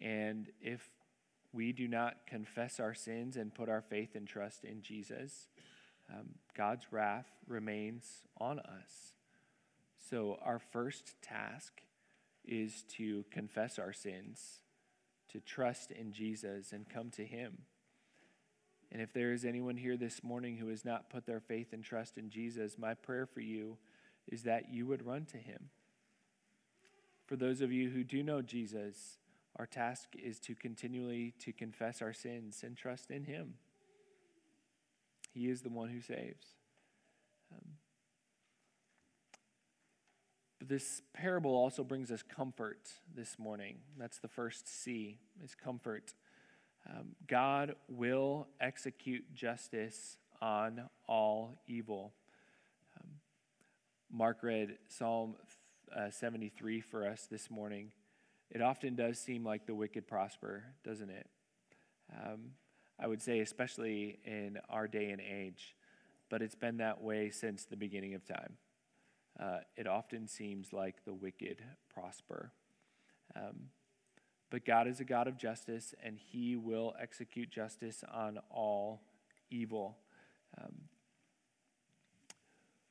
And 0.00 0.48
if 0.60 0.88
we 1.52 1.72
do 1.72 1.86
not 1.86 2.26
confess 2.26 2.80
our 2.80 2.94
sins 2.94 3.36
and 3.36 3.54
put 3.54 3.68
our 3.68 3.82
faith 3.82 4.14
and 4.14 4.26
trust 4.26 4.64
in 4.64 4.82
Jesus, 4.82 5.48
um, 6.12 6.30
God's 6.56 6.86
wrath 6.90 7.26
remains 7.46 8.22
on 8.40 8.58
us. 8.58 9.12
So, 10.10 10.38
our 10.42 10.58
first 10.58 11.14
task 11.22 11.82
is 12.44 12.82
to 12.96 13.24
confess 13.30 13.78
our 13.78 13.92
sins, 13.92 14.60
to 15.30 15.40
trust 15.40 15.92
in 15.92 16.12
Jesus, 16.12 16.72
and 16.72 16.88
come 16.88 17.10
to 17.10 17.24
Him. 17.24 17.58
And 18.90 19.00
if 19.00 19.12
there 19.12 19.32
is 19.32 19.44
anyone 19.44 19.76
here 19.76 19.96
this 19.96 20.22
morning 20.22 20.56
who 20.56 20.68
has 20.68 20.84
not 20.84 21.08
put 21.08 21.24
their 21.24 21.40
faith 21.40 21.72
and 21.72 21.82
trust 21.82 22.18
in 22.18 22.28
Jesus, 22.28 22.76
my 22.76 22.94
prayer 22.94 23.26
for 23.26 23.40
you 23.40 23.78
is 24.28 24.42
that 24.44 24.72
you 24.72 24.86
would 24.86 25.06
run 25.06 25.24
to 25.26 25.36
Him. 25.36 25.70
For 27.26 27.36
those 27.36 27.60
of 27.60 27.72
you 27.72 27.90
who 27.90 28.04
do 28.04 28.22
know 28.22 28.42
Jesus, 28.42 29.18
our 29.56 29.66
task 29.66 30.10
is 30.22 30.38
to 30.40 30.54
continually 30.54 31.34
to 31.40 31.52
confess 31.52 32.02
our 32.02 32.12
sins 32.12 32.62
and 32.64 32.76
trust 32.76 33.10
in 33.10 33.24
Him. 33.24 33.54
He 35.32 35.48
is 35.48 35.62
the 35.62 35.70
one 35.70 35.88
who 35.88 36.00
saves. 36.00 36.46
Um, 37.52 37.72
but 40.58 40.68
this 40.68 41.02
parable 41.14 41.54
also 41.54 41.82
brings 41.82 42.10
us 42.10 42.22
comfort 42.22 42.88
this 43.14 43.38
morning. 43.38 43.78
That's 43.98 44.18
the 44.18 44.28
first 44.28 44.68
C, 44.68 45.18
is 45.42 45.54
comfort. 45.54 46.14
Um, 46.88 47.16
God 47.26 47.76
will 47.88 48.48
execute 48.60 49.34
justice 49.34 50.18
on 50.40 50.82
all 51.08 51.62
evil. 51.66 52.12
Mark 54.12 54.42
read 54.42 54.76
Psalm 54.88 55.34
uh, 55.96 56.10
73 56.10 56.80
for 56.80 57.06
us 57.06 57.26
this 57.30 57.50
morning. 57.50 57.92
It 58.50 58.60
often 58.60 58.94
does 58.94 59.18
seem 59.18 59.44
like 59.44 59.66
the 59.66 59.74
wicked 59.74 60.06
prosper, 60.06 60.64
doesn't 60.84 61.10
it? 61.10 61.26
Um, 62.14 62.52
I 63.00 63.06
would 63.06 63.22
say, 63.22 63.40
especially 63.40 64.18
in 64.24 64.58
our 64.68 64.86
day 64.86 65.10
and 65.10 65.20
age, 65.20 65.74
but 66.28 66.42
it's 66.42 66.54
been 66.54 66.76
that 66.76 67.02
way 67.02 67.30
since 67.30 67.64
the 67.64 67.76
beginning 67.76 68.14
of 68.14 68.24
time 68.24 68.58
uh, 69.38 69.58
it 69.76 69.86
often 69.86 70.28
seems 70.28 70.72
like 70.72 71.04
the 71.04 71.14
wicked 71.14 71.62
prosper. 71.92 72.52
Um, 73.34 73.68
but 74.50 74.64
God 74.64 74.86
is 74.86 75.00
a 75.00 75.04
God 75.04 75.26
of 75.26 75.38
justice, 75.38 75.94
and 76.02 76.18
He 76.18 76.56
will 76.56 76.94
execute 77.00 77.50
justice 77.50 78.04
on 78.12 78.38
all 78.50 79.00
evil. 79.50 79.96
Um, 80.60 80.74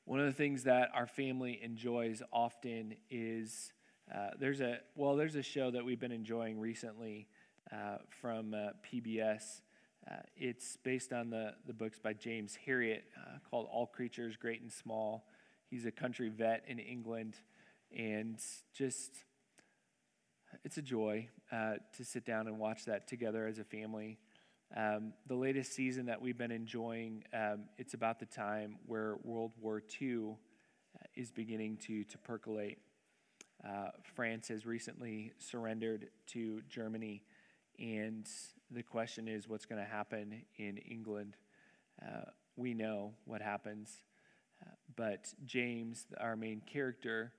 one 0.06 0.20
of 0.20 0.26
the 0.26 0.34
things 0.34 0.64
that 0.64 0.90
our 0.94 1.08
family 1.08 1.60
enjoys 1.62 2.22
often 2.32 2.96
is 3.10 3.72
uh, 4.14 4.32
there's 4.40 4.60
a 4.60 4.80
well 4.96 5.16
there's 5.16 5.36
a 5.36 5.44
show 5.44 5.72
that 5.72 5.86
we've 5.86 6.00
been 6.00 6.12
enjoying 6.12 6.60
recently 6.60 7.28
uh, 7.72 7.98
from 8.10 8.54
uh, 8.54 8.72
PBS. 8.92 9.62
Uh, 10.10 10.16
it's 10.36 10.78
based 10.78 11.14
on 11.14 11.30
the, 11.30 11.54
the 11.68 11.74
books 11.74 12.00
by 12.00 12.12
James 12.12 12.58
Herriot 12.68 13.04
uh, 13.16 13.38
called 13.50 13.68
All 13.72 13.86
Creatures 13.86 14.36
Great 14.36 14.62
and 14.62 14.72
Small. 14.72 15.28
He's 15.70 15.86
a 15.86 15.92
country 15.92 16.30
vet 16.30 16.64
in 16.68 16.80
England, 16.80 17.36
and 17.96 18.42
just 18.74 19.12
it's 20.66 20.78
a 20.78 20.82
joy 20.82 21.30
uh, 21.52 21.76
to 21.96 22.04
sit 22.04 22.26
down 22.26 22.48
and 22.48 22.58
watch 22.58 22.86
that 22.86 23.08
together 23.08 23.46
as 23.48 23.60
a 23.60 23.64
family. 23.64 24.18
Um, 24.76 25.14
the 25.28 25.36
latest 25.36 25.74
season 25.74 26.06
that 26.06 26.22
we've 26.22 26.38
been 26.38 26.52
enjoying, 26.52 27.24
um, 27.34 27.66
it's 27.78 27.94
about 27.94 28.20
the 28.20 28.26
time 28.26 28.78
where 28.86 29.18
World 29.24 29.52
War 29.60 29.82
II 30.02 30.30
uh, 30.30 31.06
is 31.16 31.32
beginning 31.32 31.78
to, 31.88 32.04
to 32.06 32.18
percolate. 32.18 32.80
Uh, 33.68 33.90
France 34.16 34.48
has 34.48 34.66
recently 34.66 35.34
surrendered 35.38 36.08
to 36.28 36.62
Germany, 36.70 37.24
and 37.80 38.28
the 38.72 38.82
question 38.84 39.28
is 39.28 39.48
what's 39.48 39.66
going 39.66 39.84
to 39.84 39.90
happen 39.90 40.42
in 40.58 40.78
England. 40.78 41.36
Uh, 42.02 42.26
we 42.56 42.74
know 42.74 43.14
what 43.26 43.42
happens 43.42 44.02
but 44.96 45.34
James, 45.46 46.06
our 46.20 46.36
main 46.36 46.62
character, 46.62 47.34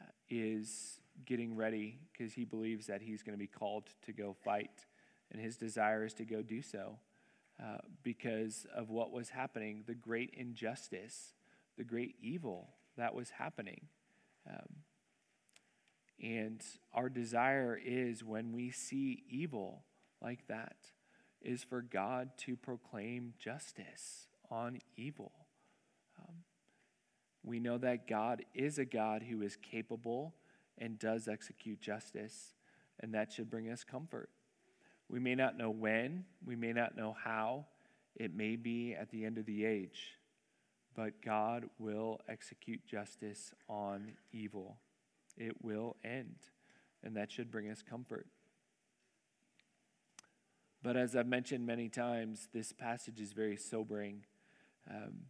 uh, 0.00 0.06
is 0.30 1.00
getting 1.24 1.56
ready 1.56 1.98
because 2.12 2.32
he 2.32 2.44
believes 2.44 2.86
that 2.86 3.02
he's 3.02 3.22
going 3.22 3.34
to 3.34 3.38
be 3.38 3.46
called 3.46 3.84
to 4.06 4.12
go 4.12 4.34
fight, 4.44 4.86
and 5.32 5.40
his 5.40 5.56
desire 5.56 6.04
is 6.04 6.14
to 6.14 6.24
go 6.24 6.42
do 6.42 6.62
so 6.62 6.98
uh, 7.60 7.78
because 8.02 8.66
of 8.74 8.90
what 8.90 9.10
was 9.10 9.30
happening, 9.30 9.82
the 9.86 9.94
great 9.94 10.32
injustice, 10.36 11.34
the 11.78 11.84
great 11.84 12.14
evil 12.20 12.68
that 12.96 13.14
was 13.14 13.30
happening. 13.30 13.86
Um, 14.48 14.76
and 16.20 16.62
our 16.92 17.08
desire 17.08 17.80
is 17.82 18.22
when 18.22 18.52
we 18.52 18.70
see 18.70 19.24
evil 19.28 19.82
like 20.20 20.46
that, 20.48 20.76
is 21.40 21.64
for 21.64 21.82
God 21.82 22.30
to 22.38 22.54
proclaim 22.56 23.34
justice 23.38 24.28
on 24.50 24.78
evil. 24.96 25.32
Um, 26.18 26.36
we 27.42 27.58
know 27.58 27.78
that 27.78 28.06
God 28.06 28.44
is 28.54 28.78
a 28.78 28.84
God 28.84 29.24
who 29.24 29.42
is 29.42 29.56
capable 29.56 30.34
and 30.78 30.98
does 30.98 31.26
execute 31.26 31.80
justice, 31.80 32.54
and 33.00 33.14
that 33.14 33.32
should 33.32 33.50
bring 33.50 33.68
us 33.70 33.82
comfort. 33.82 34.30
We 35.12 35.20
may 35.20 35.34
not 35.34 35.58
know 35.58 35.68
when, 35.68 36.24
we 36.46 36.56
may 36.56 36.72
not 36.72 36.96
know 36.96 37.14
how, 37.22 37.66
it 38.16 38.34
may 38.34 38.56
be 38.56 38.94
at 38.98 39.10
the 39.10 39.26
end 39.26 39.36
of 39.36 39.44
the 39.44 39.66
age, 39.66 40.16
but 40.96 41.20
God 41.22 41.68
will 41.78 42.22
execute 42.30 42.86
justice 42.86 43.52
on 43.68 44.12
evil. 44.32 44.78
It 45.36 45.62
will 45.62 45.96
end, 46.02 46.36
and 47.04 47.14
that 47.18 47.30
should 47.30 47.50
bring 47.50 47.68
us 47.68 47.82
comfort. 47.82 48.26
But 50.82 50.96
as 50.96 51.14
I've 51.14 51.26
mentioned 51.26 51.66
many 51.66 51.90
times, 51.90 52.48
this 52.54 52.72
passage 52.72 53.20
is 53.20 53.34
very 53.34 53.58
sobering. 53.58 54.24
Um, 54.90 55.26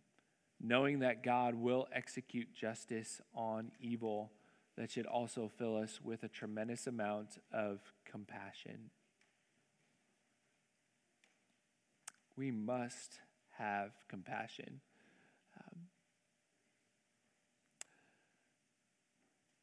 knowing 0.60 1.00
that 1.00 1.24
God 1.24 1.56
will 1.56 1.88
execute 1.92 2.54
justice 2.54 3.20
on 3.34 3.72
evil, 3.80 4.30
that 4.76 4.92
should 4.92 5.06
also 5.06 5.50
fill 5.58 5.76
us 5.76 6.00
with 6.02 6.22
a 6.22 6.28
tremendous 6.28 6.86
amount 6.86 7.38
of 7.52 7.80
compassion. 8.04 8.90
We 12.42 12.50
must 12.50 13.20
have 13.56 13.92
compassion. 14.08 14.80
Um, 15.56 15.78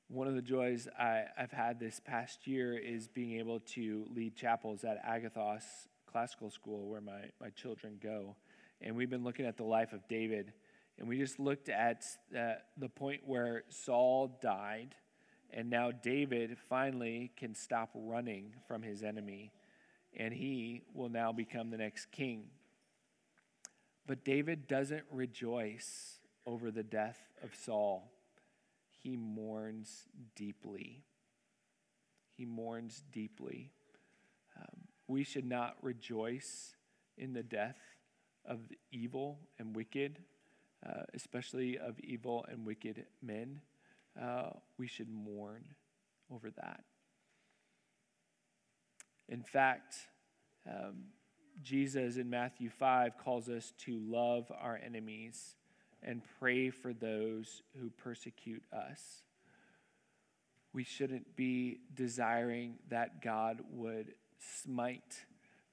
one 0.08 0.30
of 0.30 0.36
the 0.36 0.42
joys 0.42 0.88
I, 0.98 1.26
have 1.36 1.52
had 1.52 1.82
this 1.82 2.00
past 2.00 2.48
year 2.48 2.78
is 2.78 3.10
being 3.10 3.38
able 3.38 3.60
to 3.74 4.06
lead 4.15 4.38
chapels 4.38 4.86
at 4.86 5.06
Agathos 5.06 5.65
Classical 6.10 6.50
School, 6.50 6.88
where 6.88 7.02
my, 7.02 7.20
my 7.42 7.50
children 7.50 8.00
go. 8.02 8.38
And 8.80 8.96
we've 8.96 9.10
been 9.10 9.26
looking 9.26 9.46
at 9.46 9.58
the 9.58 9.65
life 9.65 9.92
of 9.92 10.08
David 10.08 10.54
and 10.98 11.06
we 11.06 11.18
just 11.18 11.38
looked 11.38 11.68
at 11.68 12.06
uh, 12.34 12.54
the 12.78 12.88
point 12.88 13.24
where 13.26 13.65
Saul 13.68 14.39
died, 14.42 14.96
and 15.52 15.70
now 15.70 15.92
David 15.92 16.56
finally 16.70 17.34
can 17.36 17.56
stop 17.56 17.89
running 17.94 18.54
from 18.70 18.84
his 18.84 19.04
enemy, 19.04 19.52
and 20.15 20.34
he 20.34 20.84
will 20.94 21.10
now 21.10 21.34
become 21.34 21.72
the 21.72 21.78
next 21.78 22.10
king. 22.13 22.46
But 24.10 24.26
David 24.26 24.67
doesn't 24.67 25.06
rejoice 25.12 26.17
over 26.45 26.72
the 26.72 26.84
death 26.84 27.19
of 27.43 27.54
Saul, 27.54 28.12
he 28.89 29.15
mourns 29.15 30.10
deeply. 30.36 31.04
He 32.36 32.43
mourns 32.45 33.04
deeply. 33.13 33.72
Um, 34.58 34.88
we 35.08 35.24
should 35.24 35.45
not 35.45 35.76
rejoice 35.82 36.76
in 37.17 37.34
the 37.34 37.43
death 37.43 37.78
of 38.45 38.60
evil 38.91 39.39
and 39.60 39.76
wicked 39.76 40.19
uh, 40.86 41.04
especially 41.13 41.78
of 41.78 42.00
evil 42.00 42.45
and 42.50 42.65
wicked 42.65 43.06
men, 43.22 43.62
uh, 44.22 44.50
we 44.78 44.88
should 44.88 45.10
mourn 45.10 45.63
over 46.34 46.50
that. 46.52 46.84
In 49.28 49.43
fact, 49.43 49.95
um, 50.67 51.06
Jesus 51.63 52.17
in 52.17 52.30
Matthew 52.30 52.69
5 52.69 53.17
calls 53.17 53.50
us 53.50 53.74
to 53.86 54.00
love 54.00 54.52
our 54.60 54.80
enemies 54.84 55.56
and 56.02 56.22
pray 56.39 56.69
for 56.69 56.93
those 56.93 57.62
who 57.80 57.89
persecute 57.89 58.63
us. 58.72 59.24
We 60.74 60.84
shouldn't 60.84 61.36
be 61.36 61.80
desiring 61.93 62.76
that 62.89 63.22
God 63.22 63.62
would 63.72 64.13
smite 64.39 65.26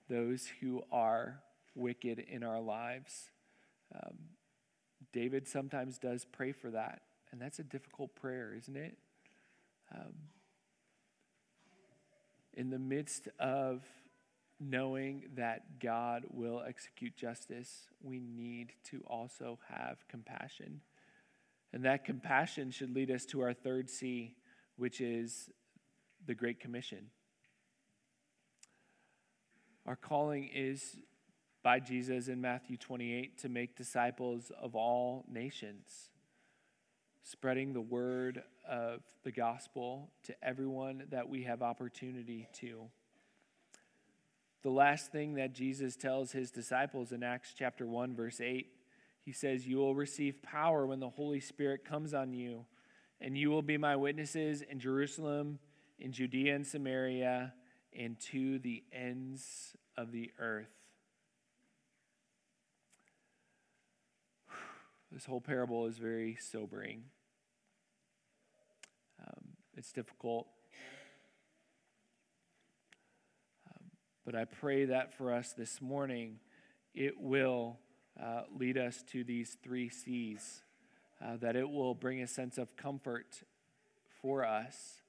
those 0.08 0.48
who 0.60 0.82
are 0.90 1.40
wicked 1.74 2.18
in 2.18 2.42
our 2.42 2.60
lives. 2.60 3.30
Um, 3.94 4.16
David 5.12 5.46
sometimes 5.46 5.98
does 5.98 6.24
pray 6.24 6.52
for 6.52 6.70
that 6.70 7.02
And 7.32 7.40
that's 7.40 7.58
a 7.58 7.64
difficult 7.64 8.14
prayer, 8.14 8.54
isn't 8.56 8.76
it? 8.76 8.96
Um, 9.94 10.14
in 12.54 12.70
the 12.70 12.78
midst 12.78 13.28
of 13.38 13.82
knowing 14.58 15.24
that 15.36 15.78
God 15.80 16.24
will 16.30 16.62
execute 16.66 17.14
justice, 17.16 17.88
we 18.02 18.20
need 18.20 18.72
to 18.84 19.02
also 19.06 19.58
have 19.68 20.06
compassion. 20.08 20.80
And 21.72 21.84
that 21.84 22.04
compassion 22.04 22.70
should 22.70 22.94
lead 22.94 23.10
us 23.10 23.26
to 23.26 23.42
our 23.42 23.52
third 23.52 23.90
C, 23.90 24.34
which 24.76 25.00
is 25.00 25.50
the 26.26 26.34
Great 26.34 26.58
Commission. 26.60 27.10
Our 29.84 29.96
calling 29.96 30.48
is 30.52 30.96
by 31.62 31.80
Jesus 31.80 32.28
in 32.28 32.40
Matthew 32.40 32.76
28 32.76 33.38
to 33.38 33.48
make 33.48 33.76
disciples 33.76 34.50
of 34.60 34.74
all 34.74 35.24
nations, 35.30 36.10
spreading 37.22 37.72
the 37.72 37.80
word 37.80 38.42
of 38.68 39.00
the 39.24 39.32
gospel 39.32 40.10
to 40.24 40.34
everyone 40.42 41.04
that 41.10 41.28
we 41.28 41.42
have 41.42 41.62
opportunity 41.62 42.48
to. 42.54 42.88
The 44.66 44.72
last 44.72 45.12
thing 45.12 45.34
that 45.34 45.52
Jesus 45.52 45.94
tells 45.94 46.32
his 46.32 46.50
disciples 46.50 47.12
in 47.12 47.22
Acts 47.22 47.54
chapter 47.56 47.86
1 47.86 48.16
verse 48.16 48.40
8, 48.40 48.66
he 49.24 49.30
says, 49.30 49.64
"You 49.64 49.76
will 49.76 49.94
receive 49.94 50.42
power 50.42 50.84
when 50.88 50.98
the 50.98 51.08
Holy 51.08 51.38
Spirit 51.38 51.84
comes 51.84 52.12
on 52.12 52.32
you, 52.32 52.66
and 53.20 53.38
you 53.38 53.50
will 53.50 53.62
be 53.62 53.78
my 53.78 53.94
witnesses 53.94 54.62
in 54.62 54.80
Jerusalem, 54.80 55.60
in 56.00 56.10
Judea 56.10 56.56
and 56.56 56.66
Samaria, 56.66 57.54
and 57.92 58.18
to 58.22 58.58
the 58.58 58.82
ends 58.90 59.76
of 59.96 60.10
the 60.10 60.32
earth." 60.40 60.90
This 65.12 65.26
whole 65.26 65.40
parable 65.40 65.86
is 65.86 65.98
very 65.98 66.34
sobering. 66.34 67.04
Um, 69.20 69.58
it's 69.76 69.92
difficult 69.92 70.48
But 74.26 74.34
I 74.34 74.44
pray 74.44 74.86
that 74.86 75.16
for 75.16 75.32
us 75.32 75.52
this 75.52 75.80
morning, 75.80 76.40
it 76.96 77.14
will 77.16 77.78
uh, 78.20 78.42
lead 78.58 78.76
us 78.76 79.04
to 79.12 79.22
these 79.22 79.56
three 79.62 79.88
C's, 79.88 80.62
uh, 81.24 81.36
that 81.36 81.54
it 81.54 81.70
will 81.70 81.94
bring 81.94 82.20
a 82.20 82.26
sense 82.26 82.58
of 82.58 82.76
comfort 82.76 83.44
for 84.20 84.44
us. 84.44 85.00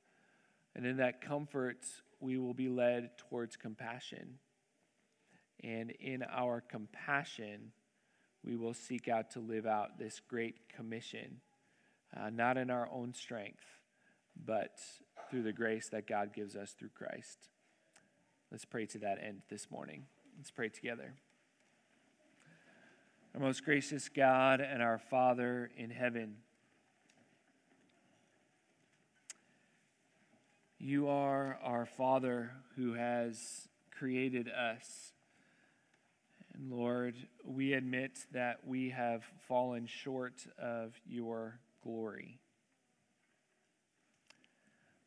And 0.76 0.86
in 0.86 0.98
that 0.98 1.20
comfort, 1.20 1.84
we 2.20 2.38
will 2.38 2.54
be 2.54 2.70
led 2.70 3.18
towards 3.18 3.56
compassion. 3.56 4.36
And 5.64 5.90
in 6.00 6.22
our 6.22 6.62
compassion, 6.62 7.72
we 8.46 8.56
will 8.56 8.76
seek 8.76 9.08
out 9.08 9.32
to 9.32 9.40
live 9.40 9.66
out 9.66 9.98
this 9.98 10.22
great 10.28 10.70
commission, 10.70 11.42
uh, 12.16 12.30
not 12.30 12.56
in 12.56 12.70
our 12.70 12.88
own 12.94 13.16
strength, 13.16 13.66
but 14.46 14.78
through 15.32 15.42
the 15.42 15.54
grace 15.54 15.90
that 15.90 16.06
God 16.06 16.36
gives 16.36 16.56
us 16.56 16.76
through 16.78 16.92
Christ. 16.96 17.50
Let's 18.50 18.64
pray 18.64 18.86
to 18.88 19.00
that 19.00 19.22
end 19.22 19.42
this 19.50 19.70
morning. 19.70 20.06
Let's 20.38 20.52
pray 20.52 20.70
together. 20.70 21.14
Our 23.36 23.42
most 23.42 23.66
gracious 23.66 24.08
God 24.08 24.62
and 24.62 24.82
our 24.82 24.98
Father 24.98 25.70
in 25.76 25.90
heaven, 25.90 26.38
you 30.80 31.10
are 31.10 31.60
our 31.62 31.86
Father 31.86 32.52
who 32.78 32.94
has 32.94 33.68
created 33.92 34.48
us. 34.48 35.12
And 36.54 36.72
Lord, 36.72 37.16
we 37.44 37.74
admit 37.74 38.18
that 38.32 38.66
we 38.66 38.92
have 38.92 39.24
fallen 39.50 39.88
short 39.88 40.48
of 40.58 40.94
your 41.06 41.60
glory. 41.84 42.40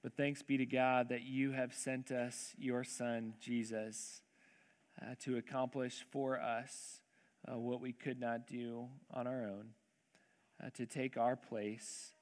But 0.02 0.16
thanks 0.16 0.42
be 0.42 0.56
to 0.56 0.64
God 0.64 1.10
that 1.10 1.22
you 1.22 1.52
have 1.52 1.74
sent 1.74 2.10
us 2.10 2.54
your 2.58 2.84
Son, 2.84 3.34
Jesus, 3.38 4.22
uh, 5.00 5.14
to 5.24 5.36
accomplish 5.36 6.06
for 6.10 6.40
us 6.40 7.00
uh, 7.46 7.58
what 7.58 7.82
we 7.82 7.92
could 7.92 8.18
not 8.18 8.46
do 8.46 8.88
on 9.10 9.26
our 9.26 9.44
own, 9.44 9.68
uh, 10.64 10.70
to 10.74 10.86
take 10.86 11.18
our 11.18 11.36
place, 11.36 12.12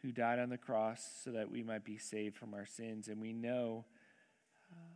who 0.00 0.12
died 0.12 0.38
on 0.38 0.48
the 0.50 0.58
cross 0.58 1.02
so 1.24 1.32
that 1.32 1.50
we 1.50 1.62
might 1.62 1.84
be 1.84 1.96
saved 1.96 2.36
from 2.36 2.52
our 2.52 2.66
sins. 2.66 3.08
And 3.08 3.20
we 3.20 3.32
know 3.32 3.84
uh, 4.72 4.94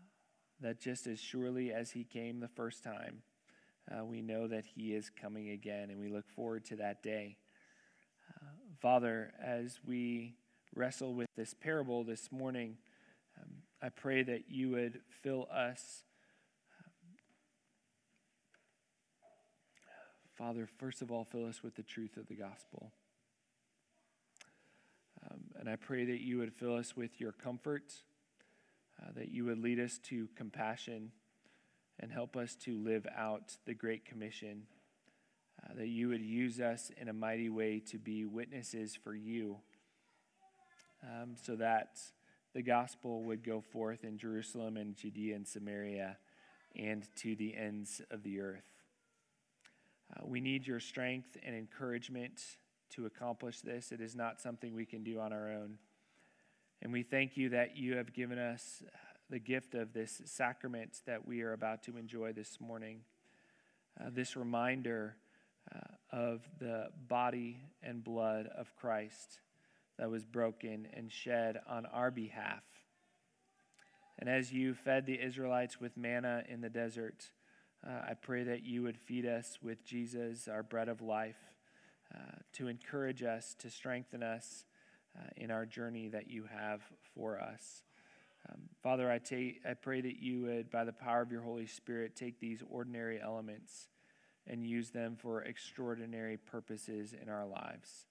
that 0.60 0.80
just 0.80 1.06
as 1.06 1.18
surely 1.18 1.72
as 1.72 1.90
he 1.90 2.04
came 2.04 2.40
the 2.40 2.48
first 2.48 2.84
time, 2.84 3.22
uh, 3.90 4.04
we 4.04 4.20
know 4.22 4.46
that 4.48 4.64
he 4.64 4.94
is 4.94 5.10
coming 5.10 5.50
again, 5.50 5.90
and 5.90 5.98
we 5.98 6.08
look 6.08 6.28
forward 6.28 6.64
to 6.66 6.76
that 6.76 7.02
day. 7.02 7.36
Uh, 8.34 8.48
Father, 8.80 9.32
as 9.42 9.78
we 9.86 10.34
wrestle 10.74 11.14
with 11.14 11.28
this 11.36 11.54
parable 11.54 12.04
this 12.04 12.30
morning, 12.30 12.76
um, 13.40 13.50
I 13.82 13.88
pray 13.88 14.22
that 14.22 14.44
you 14.48 14.70
would 14.70 15.00
fill 15.22 15.48
us. 15.52 16.04
Um, 16.78 17.18
Father, 20.36 20.68
first 20.78 21.02
of 21.02 21.10
all, 21.10 21.24
fill 21.24 21.46
us 21.46 21.62
with 21.62 21.76
the 21.76 21.82
truth 21.82 22.16
of 22.16 22.26
the 22.26 22.34
gospel. 22.34 22.92
Um, 25.30 25.40
and 25.58 25.68
I 25.68 25.76
pray 25.76 26.04
that 26.04 26.20
you 26.20 26.38
would 26.38 26.52
fill 26.52 26.76
us 26.76 26.96
with 26.96 27.20
your 27.20 27.32
comfort, 27.32 27.92
uh, 29.00 29.10
that 29.16 29.30
you 29.30 29.44
would 29.44 29.58
lead 29.58 29.80
us 29.80 29.98
to 30.04 30.28
compassion, 30.36 31.12
and 32.00 32.12
help 32.12 32.36
us 32.36 32.54
to 32.54 32.78
live 32.78 33.06
out 33.16 33.56
the 33.66 33.74
Great 33.74 34.04
Commission, 34.04 34.62
uh, 35.62 35.74
that 35.76 35.88
you 35.88 36.08
would 36.08 36.22
use 36.22 36.60
us 36.60 36.92
in 37.00 37.08
a 37.08 37.12
mighty 37.12 37.48
way 37.48 37.80
to 37.90 37.98
be 37.98 38.24
witnesses 38.24 38.96
for 38.96 39.14
you 39.14 39.58
um, 41.02 41.34
so 41.40 41.56
that 41.56 41.98
the 42.54 42.62
gospel 42.62 43.22
would 43.24 43.44
go 43.44 43.60
forth 43.60 44.04
in 44.04 44.18
Jerusalem 44.18 44.76
and 44.76 44.96
Judea 44.96 45.36
and 45.36 45.46
Samaria 45.46 46.16
and 46.74 47.06
to 47.16 47.36
the 47.36 47.54
ends 47.56 48.00
of 48.10 48.22
the 48.22 48.40
earth. 48.40 48.64
Uh, 50.12 50.26
we 50.26 50.40
need 50.40 50.66
your 50.66 50.80
strength 50.80 51.36
and 51.44 51.54
encouragement 51.54 52.40
to 52.90 53.06
accomplish 53.06 53.60
this. 53.60 53.92
It 53.92 54.00
is 54.00 54.14
not 54.14 54.40
something 54.40 54.74
we 54.74 54.86
can 54.86 55.04
do 55.04 55.20
on 55.20 55.32
our 55.32 55.50
own. 55.50 55.78
And 56.80 56.92
we 56.92 57.02
thank 57.02 57.36
you 57.36 57.50
that 57.50 57.76
you 57.76 57.96
have 57.96 58.12
given 58.12 58.38
us 58.38 58.82
the 59.30 59.38
gift 59.38 59.74
of 59.74 59.92
this 59.92 60.22
sacrament 60.24 61.02
that 61.06 61.26
we 61.26 61.42
are 61.42 61.52
about 61.52 61.82
to 61.84 61.98
enjoy 61.98 62.32
this 62.32 62.58
morning. 62.60 63.00
Uh, 64.00 64.08
this 64.10 64.36
reminder 64.36 65.16
uh, 65.74 66.16
of 66.16 66.42
the 66.58 66.88
body 67.08 67.60
and 67.82 68.02
blood 68.02 68.48
of 68.56 68.74
Christ 68.76 69.40
that 69.98 70.10
was 70.10 70.24
broken 70.24 70.86
and 70.94 71.10
shed 71.10 71.58
on 71.68 71.86
our 71.86 72.10
behalf. 72.10 72.62
And 74.18 74.28
as 74.28 74.52
you 74.52 74.74
fed 74.74 75.06
the 75.06 75.20
Israelites 75.20 75.80
with 75.80 75.96
manna 75.96 76.42
in 76.48 76.60
the 76.60 76.68
desert, 76.68 77.30
uh, 77.86 78.10
I 78.10 78.14
pray 78.14 78.42
that 78.44 78.64
you 78.64 78.82
would 78.82 78.98
feed 78.98 79.26
us 79.26 79.58
with 79.62 79.84
Jesus, 79.84 80.48
our 80.48 80.62
bread 80.62 80.88
of 80.88 81.00
life, 81.00 81.38
uh, 82.12 82.38
to 82.54 82.68
encourage 82.68 83.22
us, 83.22 83.54
to 83.60 83.70
strengthen 83.70 84.22
us 84.22 84.64
uh, 85.16 85.28
in 85.36 85.50
our 85.50 85.66
journey 85.66 86.08
that 86.08 86.28
you 86.28 86.44
have 86.52 86.82
for 87.14 87.38
us. 87.38 87.82
Um, 88.48 88.62
Father, 88.82 89.10
I, 89.10 89.18
take, 89.18 89.60
I 89.68 89.74
pray 89.74 90.00
that 90.00 90.20
you 90.20 90.42
would, 90.42 90.70
by 90.70 90.84
the 90.84 90.92
power 90.92 91.22
of 91.22 91.30
your 91.30 91.42
Holy 91.42 91.66
Spirit, 91.66 92.16
take 92.16 92.40
these 92.40 92.62
ordinary 92.68 93.20
elements 93.20 93.88
and 94.46 94.64
use 94.64 94.90
them 94.90 95.16
for 95.16 95.42
extraordinary 95.42 96.36
purposes 96.36 97.14
in 97.20 97.28
our 97.28 97.46
lives. 97.46 98.07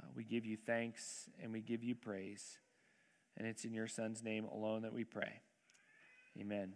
Uh, 0.00 0.06
we 0.14 0.24
give 0.24 0.46
you 0.46 0.56
thanks 0.56 1.28
and 1.42 1.52
we 1.52 1.60
give 1.60 1.82
you 1.82 1.94
praise. 1.94 2.58
And 3.36 3.46
it's 3.46 3.64
in 3.64 3.74
your 3.74 3.88
Son's 3.88 4.22
name 4.22 4.44
alone 4.44 4.82
that 4.82 4.92
we 4.92 5.04
pray. 5.04 5.40
Amen. 6.38 6.74